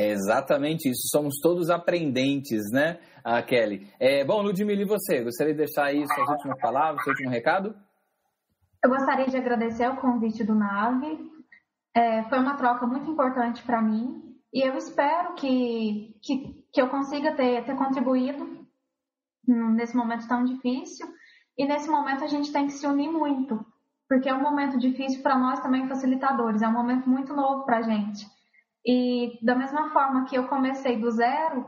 É 0.00 0.12
exatamente 0.12 0.88
isso. 0.88 1.08
Somos 1.10 1.34
todos 1.42 1.68
aprendentes, 1.68 2.70
né, 2.72 2.98
a 3.22 3.42
Kelly? 3.42 3.86
É, 4.00 4.24
bom, 4.24 4.40
Ludmila, 4.40 4.80
e 4.80 4.86
você? 4.86 5.22
Gostaria 5.22 5.52
de 5.52 5.58
deixar 5.58 5.88
aí 5.88 6.02
suas 6.06 6.26
últimas 6.26 6.58
palavras, 6.58 7.04
seu 7.04 7.12
último 7.12 7.28
recado? 7.28 7.74
Eu 8.82 8.88
gostaria 8.88 9.26
de 9.26 9.36
agradecer 9.36 9.86
o 9.90 9.96
convite 9.96 10.42
do 10.42 10.54
NAVE. 10.54 11.18
É, 11.94 12.22
foi 12.30 12.38
uma 12.38 12.56
troca 12.56 12.86
muito 12.86 13.10
importante 13.10 13.62
para 13.62 13.82
mim 13.82 14.22
e 14.50 14.66
eu 14.66 14.74
espero 14.78 15.34
que, 15.34 16.16
que, 16.22 16.64
que 16.72 16.80
eu 16.80 16.88
consiga 16.88 17.34
ter, 17.34 17.62
ter 17.66 17.76
contribuído 17.76 18.66
nesse 19.46 19.94
momento 19.94 20.26
tão 20.26 20.42
difícil. 20.44 21.06
E 21.58 21.66
nesse 21.66 21.90
momento 21.90 22.24
a 22.24 22.26
gente 22.26 22.50
tem 22.50 22.64
que 22.64 22.72
se 22.72 22.86
unir 22.86 23.10
muito, 23.10 23.62
porque 24.08 24.30
é 24.30 24.34
um 24.34 24.40
momento 24.40 24.78
difícil 24.78 25.22
para 25.22 25.38
nós 25.38 25.60
também 25.60 25.86
facilitadores, 25.86 26.62
é 26.62 26.68
um 26.68 26.72
momento 26.72 27.06
muito 27.06 27.34
novo 27.34 27.66
para 27.66 27.78
a 27.78 27.82
gente. 27.82 28.24
E 28.86 29.38
da 29.42 29.54
mesma 29.54 29.90
forma 29.90 30.24
que 30.24 30.36
eu 30.36 30.48
comecei 30.48 30.98
do 30.98 31.10
zero, 31.10 31.66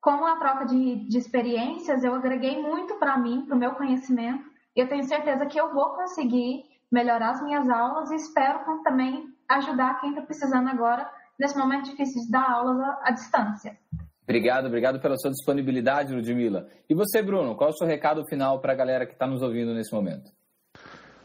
com 0.00 0.24
a 0.26 0.36
troca 0.36 0.66
de, 0.66 1.08
de 1.08 1.18
experiências, 1.18 2.04
eu 2.04 2.14
agreguei 2.14 2.60
muito 2.60 2.94
para 2.96 3.18
mim, 3.18 3.44
para 3.46 3.56
o 3.56 3.58
meu 3.58 3.72
conhecimento. 3.72 4.44
E 4.76 4.80
eu 4.80 4.88
tenho 4.88 5.04
certeza 5.04 5.46
que 5.46 5.58
eu 5.58 5.72
vou 5.72 5.94
conseguir 5.94 6.62
melhorar 6.90 7.30
as 7.30 7.42
minhas 7.42 7.68
aulas 7.68 8.10
e 8.10 8.16
espero 8.16 8.60
também 8.82 9.24
ajudar 9.48 10.00
quem 10.00 10.10
está 10.10 10.22
precisando 10.22 10.68
agora, 10.68 11.10
nesse 11.38 11.56
momento 11.58 11.90
difícil 11.90 12.22
de 12.22 12.30
dar 12.30 12.48
aulas 12.48 12.78
à, 12.80 13.00
à 13.04 13.10
distância. 13.10 13.76
Obrigado, 14.22 14.66
obrigado 14.66 15.00
pela 15.00 15.16
sua 15.16 15.30
disponibilidade, 15.30 16.14
Ludmila. 16.14 16.66
E 16.88 16.94
você, 16.94 17.22
Bruno, 17.22 17.56
qual 17.56 17.70
é 17.70 17.72
o 17.72 17.76
seu 17.76 17.86
recado 17.86 18.24
final 18.26 18.60
para 18.60 18.72
a 18.72 18.76
galera 18.76 19.06
que 19.06 19.12
está 19.12 19.26
nos 19.26 19.42
ouvindo 19.42 19.74
nesse 19.74 19.92
momento? 19.92 20.30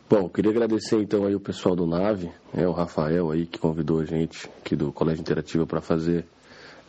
Bom, 0.09 0.27
queria 0.27 0.49
agradecer 0.49 0.99
então 0.99 1.23
aí 1.23 1.35
o 1.35 1.39
pessoal 1.39 1.75
do 1.75 1.85
Nave, 1.85 2.31
é 2.51 2.67
o 2.67 2.71
Rafael 2.71 3.29
aí 3.29 3.45
que 3.45 3.59
convidou 3.59 3.99
a 3.99 4.05
gente 4.05 4.49
aqui 4.57 4.75
do 4.75 4.91
Colégio 4.91 5.21
Interativa 5.21 5.67
para 5.67 5.81
fazer 5.81 6.25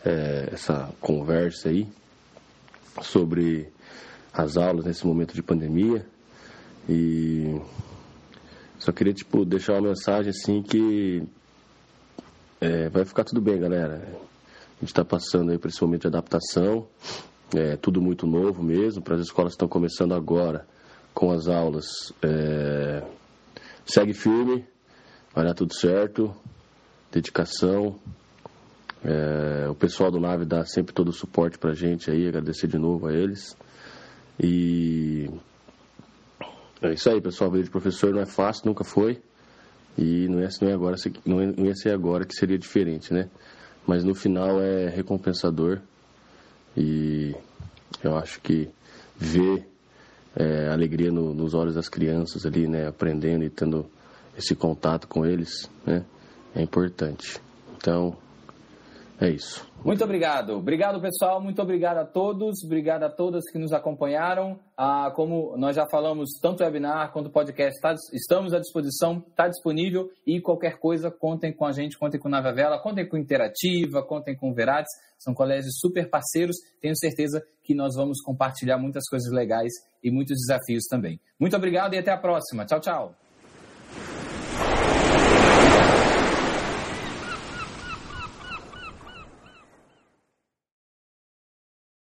é, 0.03 0.49
essa 0.51 0.91
conversa 1.03 1.69
aí 1.69 1.87
sobre 3.03 3.71
as 4.33 4.57
aulas 4.57 4.87
nesse 4.87 5.07
momento 5.07 5.35
de 5.35 5.43
pandemia 5.43 6.07
e 6.89 7.61
só 8.79 8.91
queria 8.91 9.13
tipo 9.13 9.45
deixar 9.45 9.75
uma 9.75 9.89
mensagem 9.89 10.31
assim 10.31 10.63
que 10.63 11.23
é, 12.59 12.89
vai 12.89 13.05
ficar 13.05 13.25
tudo 13.25 13.43
bem, 13.43 13.61
galera. 13.61 13.97
A 13.99 14.81
gente 14.81 14.93
está 14.93 15.05
passando 15.05 15.53
aí 15.53 15.59
por 15.59 15.69
esse 15.69 15.83
momento 15.83 16.01
de 16.01 16.07
adaptação, 16.07 16.89
é 17.55 17.77
tudo 17.77 18.01
muito 18.01 18.27
novo 18.27 18.63
mesmo, 18.63 19.03
para 19.03 19.17
as 19.17 19.21
escolas 19.21 19.53
que 19.53 19.57
estão 19.57 19.69
começando 19.69 20.15
agora 20.15 20.67
com 21.21 21.31
as 21.33 21.49
aulas. 21.49 22.15
É... 22.23 23.03
Segue 23.85 24.15
firme, 24.15 24.67
vai 25.35 25.45
dar 25.45 25.53
tudo 25.53 25.75
certo, 25.75 26.35
dedicação. 27.13 28.01
É... 29.05 29.69
O 29.69 29.75
pessoal 29.75 30.11
do 30.11 30.19
Nave 30.19 30.47
dá 30.47 30.65
sempre 30.65 30.95
todo 30.95 31.09
o 31.09 31.13
suporte 31.13 31.59
para 31.59 31.73
a 31.73 31.75
gente 31.75 32.11
aí, 32.11 32.27
agradecer 32.27 32.67
de 32.69 32.79
novo 32.79 33.07
a 33.07 33.13
eles. 33.13 33.55
E 34.43 35.29
é 36.81 36.95
isso 36.95 37.11
aí, 37.11 37.21
pessoal. 37.21 37.51
A 37.51 37.53
vida 37.53 37.65
de 37.65 37.71
professor 37.71 38.15
não 38.15 38.23
é 38.23 38.27
fácil, 38.27 38.63
nunca 38.65 38.83
foi. 38.83 39.21
E 39.99 40.27
não 40.27 40.41
ia, 40.41 40.49
não, 40.63 40.69
é 40.71 40.73
agora, 40.73 40.97
não 41.27 41.67
ia 41.67 41.75
ser 41.75 41.91
agora 41.91 42.25
que 42.25 42.35
seria 42.35 42.57
diferente, 42.57 43.13
né? 43.13 43.29
Mas 43.87 44.05
no 44.05 44.15
final 44.15 44.59
é 44.59 44.89
recompensador. 44.89 45.83
E 46.75 47.35
eu 48.03 48.17
acho 48.17 48.41
que 48.41 48.71
ver 49.19 49.69
é, 50.37 50.69
alegria 50.69 51.11
no, 51.11 51.35
nos 51.35 51.55
olhos 51.55 51.75
das 51.75 51.89
crianças 51.89 52.47
ali, 52.47 52.67
né, 52.67 52.87
aprendendo 52.87 53.45
e 53.45 53.51
tendo 53.51 53.87
esse 54.37 54.55
contato 54.55 55.07
com 55.09 55.27
eles, 55.27 55.71
né, 55.85 56.05
é 56.55 56.63
importante. 56.63 57.41
Então, 57.77 58.17
É 59.21 59.29
isso. 59.29 59.69
Muito 59.85 60.03
obrigado. 60.03 60.57
Obrigado, 60.57 60.99
pessoal. 60.99 61.43
Muito 61.43 61.61
obrigado 61.61 61.99
a 61.99 62.07
todos. 62.07 62.65
Obrigado 62.65 63.03
a 63.03 63.11
todas 63.11 63.45
que 63.51 63.59
nos 63.59 63.71
acompanharam. 63.73 64.59
Ah, 64.75 65.13
como 65.15 65.55
nós 65.59 65.77
já 65.77 65.87
falamos, 65.91 66.31
tanto 66.41 66.63
o 66.63 66.65
webinar 66.65 67.13
quanto 67.13 67.27
o 67.27 67.31
podcast, 67.31 67.79
tá, 67.83 67.95
estamos 68.15 68.55
à 68.55 68.59
disposição, 68.59 69.23
está 69.29 69.47
disponível. 69.47 70.11
E 70.27 70.41
qualquer 70.41 70.79
coisa, 70.79 71.11
contem 71.11 71.53
com 71.53 71.67
a 71.67 71.73
gente, 71.73 71.99
contem 71.99 72.19
com 72.19 72.31
Nave 72.31 72.53
Vela, 72.53 72.79
contem 72.79 73.07
com 73.07 73.19
Interativa, 73.19 74.03
contem 74.03 74.35
com 74.35 74.55
Verates. 74.55 74.93
São 75.19 75.35
colégios 75.35 75.75
super 75.79 76.09
parceiros. 76.09 76.57
Tenho 76.81 76.97
certeza 76.97 77.43
que 77.63 77.75
nós 77.75 77.95
vamos 77.95 78.23
compartilhar 78.23 78.79
muitas 78.79 79.07
coisas 79.07 79.31
legais 79.31 79.73
e 80.03 80.11
muitos 80.11 80.37
desafios 80.39 80.85
também. 80.89 81.21
Muito 81.39 81.55
obrigado 81.55 81.93
e 81.93 81.99
até 81.99 82.11
a 82.11 82.17
próxima. 82.17 82.65
Tchau, 82.65 82.81
tchau. 82.81 83.30